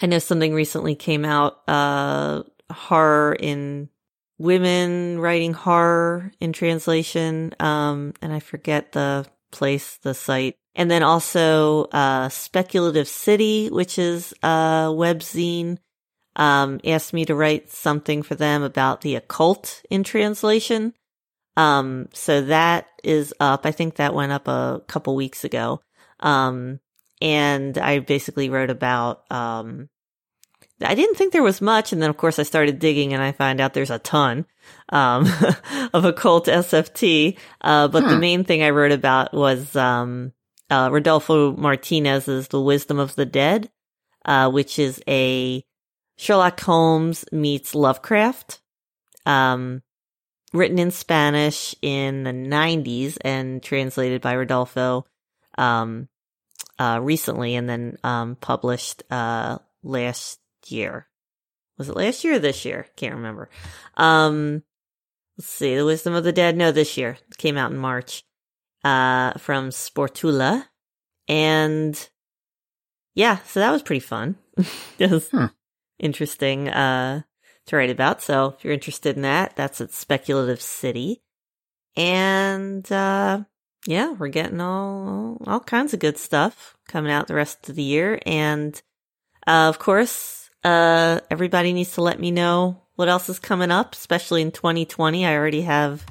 [0.00, 3.88] I know something recently came out, uh, horror in
[4.38, 7.54] women writing horror in translation.
[7.60, 10.54] Um, and I forget the place, the site.
[10.74, 15.78] And then also, uh, Speculative City, which is a webzine,
[16.36, 20.94] um, asked me to write something for them about the occult in translation.
[21.56, 23.66] Um, so that is up.
[23.66, 25.82] I think that went up a couple weeks ago.
[26.20, 26.80] Um,
[27.20, 29.88] and I basically wrote about, um,
[30.82, 31.92] I didn't think there was much.
[31.92, 34.46] And then of course I started digging and I find out there's a ton,
[34.88, 35.26] um,
[35.92, 37.36] of occult SFT.
[37.60, 40.32] Uh, but the main thing I wrote about was, um,
[40.70, 43.70] uh, Rodolfo Martinez's The Wisdom of the Dead,
[44.24, 45.62] uh, which is a
[46.22, 48.60] Sherlock Holmes meets Lovecraft,
[49.26, 49.82] um,
[50.52, 55.04] written in Spanish in the 90s and translated by Rodolfo,
[55.58, 56.08] um,
[56.78, 61.08] uh, recently and then, um, published, uh, last year.
[61.76, 62.86] Was it last year or this year?
[62.94, 63.50] Can't remember.
[63.96, 64.62] Um,
[65.36, 65.74] let's see.
[65.74, 66.56] The Wisdom of the Dead.
[66.56, 67.18] No, this year.
[67.30, 68.22] It came out in March,
[68.84, 70.66] uh, from Sportula.
[71.26, 72.08] And
[73.12, 74.36] yeah, so that was pretty fun.
[75.00, 75.46] was Hmm.
[76.02, 77.22] Interesting, uh,
[77.66, 78.20] to write about.
[78.22, 81.22] So if you're interested in that, that's at Speculative City.
[81.96, 83.44] And, uh,
[83.86, 87.82] yeah, we're getting all, all kinds of good stuff coming out the rest of the
[87.82, 88.20] year.
[88.26, 88.80] And,
[89.46, 93.94] uh, of course, uh, everybody needs to let me know what else is coming up,
[93.94, 95.26] especially in 2020.
[95.26, 96.04] I already have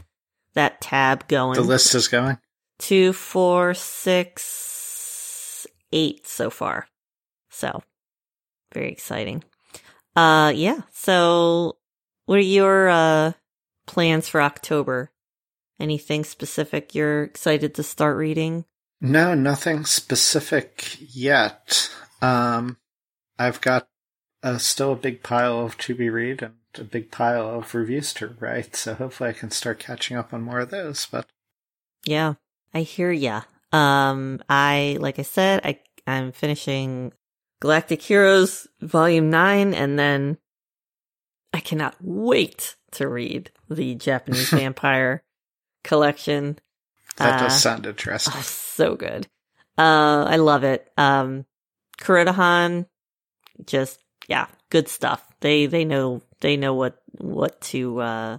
[0.53, 1.55] that tab going.
[1.55, 2.37] The list is going.
[2.79, 6.87] Two, four, six, eight so far.
[7.49, 7.83] So
[8.73, 9.43] very exciting.
[10.15, 10.81] Uh, yeah.
[10.91, 11.77] So
[12.25, 13.33] what are your, uh,
[13.85, 15.11] plans for October?
[15.79, 18.65] Anything specific you're excited to start reading?
[19.01, 21.89] No, nothing specific yet.
[22.21, 22.77] Um,
[23.39, 23.87] I've got
[24.43, 28.13] uh, still a big pile of to be read and a big pile of reviews
[28.13, 31.07] to write, so hopefully I can start catching up on more of those.
[31.07, 31.25] But
[32.05, 32.35] Yeah,
[32.73, 33.41] I hear ya.
[33.71, 37.13] Um, I, like I said, I, I'm finishing
[37.61, 40.37] Galactic Heroes Volume 9 and then
[41.53, 45.23] I cannot wait to read the Japanese Vampire
[45.83, 46.57] collection.
[47.17, 48.33] that Uh, does sound interesting.
[48.35, 49.27] Oh, so good.
[49.77, 50.91] Uh, I love it.
[50.97, 51.45] Um,
[51.99, 52.87] Kurodahan,
[53.65, 55.25] just, yeah, good stuff.
[55.41, 58.37] They, they know, they know what, what to, uh,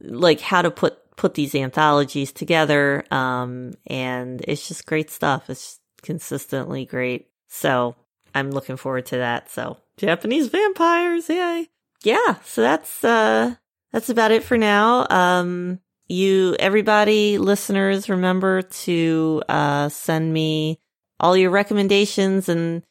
[0.00, 3.04] like how to put, put these anthologies together.
[3.10, 5.48] Um, and it's just great stuff.
[5.48, 7.28] It's consistently great.
[7.48, 7.94] So
[8.34, 9.50] I'm looking forward to that.
[9.50, 11.28] So Japanese vampires.
[11.28, 11.68] Yay.
[12.02, 12.36] Yeah.
[12.44, 13.54] So that's, uh,
[13.92, 15.06] that's about it for now.
[15.08, 20.80] Um, you, everybody, listeners, remember to, uh, send me
[21.20, 22.82] all your recommendations and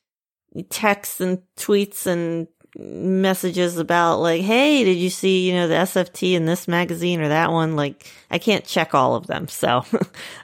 [0.69, 6.33] texts and tweets and messages about like, hey, did you see, you know, the SFT
[6.33, 7.75] in this magazine or that one?
[7.75, 9.47] Like, I can't check all of them.
[9.47, 9.85] So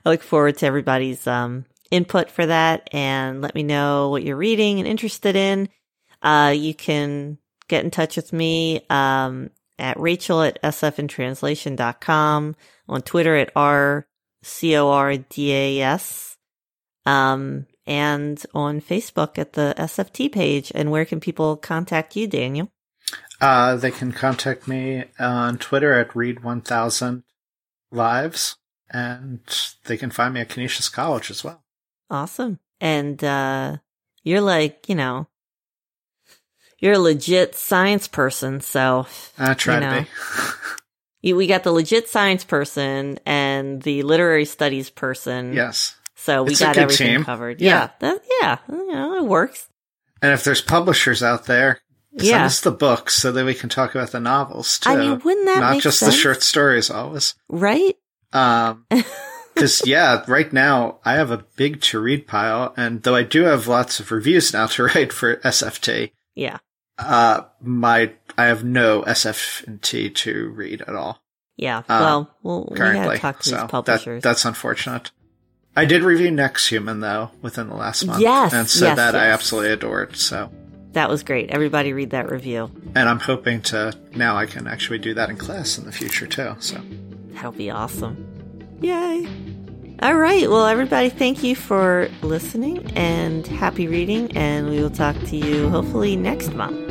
[0.06, 4.38] I look forward to everybody's, um, input for that and let me know what you're
[4.38, 5.70] reading and interested in.
[6.22, 7.38] Uh, you can
[7.68, 12.56] get in touch with me, um, at Rachel at sfintranslation.com,
[12.88, 14.08] on Twitter at R
[14.44, 16.38] C O R D A S,
[17.06, 20.72] um, and on Facebook at the SFT page.
[20.76, 22.70] And where can people contact you, Daniel?
[23.42, 27.24] Uh, they can contact me on Twitter at read1000
[27.92, 28.58] lives,
[28.90, 29.40] and
[29.86, 31.64] they can find me at Canisius College as well.
[32.10, 32.60] Awesome.
[32.82, 33.78] And, uh,
[34.24, 35.28] you're like, you know,
[36.80, 38.62] you're a legit science person.
[38.62, 39.06] So
[39.38, 40.08] I try You to
[41.22, 41.34] be.
[41.34, 45.54] we got the legit science person and the literary studies person.
[45.54, 45.96] yes.
[46.16, 47.24] So we It's got everything team.
[47.24, 47.62] covered.
[47.62, 47.70] Yeah.
[47.70, 47.90] Yeah.
[48.00, 48.58] That, yeah.
[48.70, 49.68] You know, it works.
[50.22, 51.80] And if there's publishers out there,
[52.18, 52.46] send Yeah.
[52.46, 54.90] us the books so that we can talk about the novels too.
[54.90, 56.14] I mean, wouldn't that Not just sense?
[56.14, 57.36] the short stories always.
[57.48, 57.96] Right?
[58.34, 58.86] Um,
[59.60, 63.44] cause yeah, right now I have a big to read pile and though I do
[63.44, 66.58] have lots of reviews now to write for SFT, Yeah.
[66.98, 71.22] uh, my, I have no SFT to read at all
[71.58, 71.80] Yeah.
[71.80, 75.12] Uh, well, well, we gotta talk to so these that, that's unfortunate.
[75.76, 78.20] I did review Next Human though within the last month.
[78.22, 80.16] Yes, And so yes, that I absolutely adored.
[80.18, 80.52] So,
[80.94, 81.52] that was great.
[81.52, 82.72] Everybody read that review.
[82.96, 86.26] and I'm hoping to, now I can actually do that in class in the future
[86.28, 86.56] too.
[86.60, 86.82] So.
[87.34, 88.26] That'll be awesome.
[88.82, 89.28] Yay.
[90.02, 90.50] All right.
[90.50, 94.32] Well, everybody, thank you for listening and happy reading.
[94.38, 96.89] And we will talk to you hopefully next month.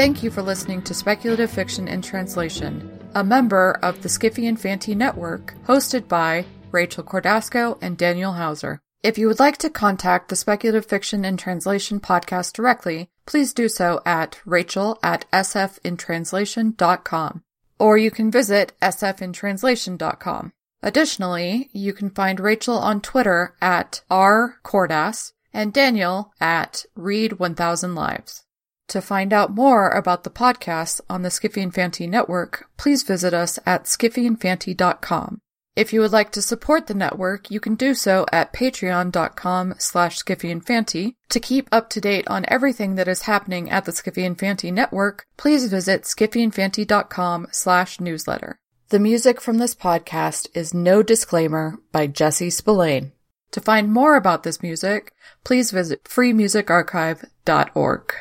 [0.00, 2.90] Thank you for listening to Speculative Fiction in Translation.
[3.14, 8.78] a member of the Skiffy and Fanty Network, hosted by Rachel Cordasco and Daniel Haeusser.
[9.02, 13.68] If you would like to contact the Speculative Fiction and Translation podcast directly, please do
[13.68, 17.42] so at rachel at sfintranslation.com.
[17.78, 20.52] Or you can visit sfintranslation.com.
[20.82, 28.46] Additionally, you can find Rachel on Twitter at rcordas and Daniel at read1000lives.
[28.90, 33.32] To find out more about the podcast on the Skiffy and Fanty network, please visit
[33.32, 35.40] us at skiffyandfanty.com.
[35.76, 40.18] If you would like to support the network, you can do so at patreon.com slash
[40.18, 41.14] skiffyandfanty.
[41.28, 44.72] To keep up to date on everything that is happening at the Skiffy and Fanty
[44.72, 48.58] network, please visit skiffyandfanty.com slash newsletter.
[48.88, 53.12] The music from this podcast is No Disclaimer by Jesse Spillane.
[53.52, 55.12] To find more about this music,
[55.44, 58.14] please visit freemusicarchive.org.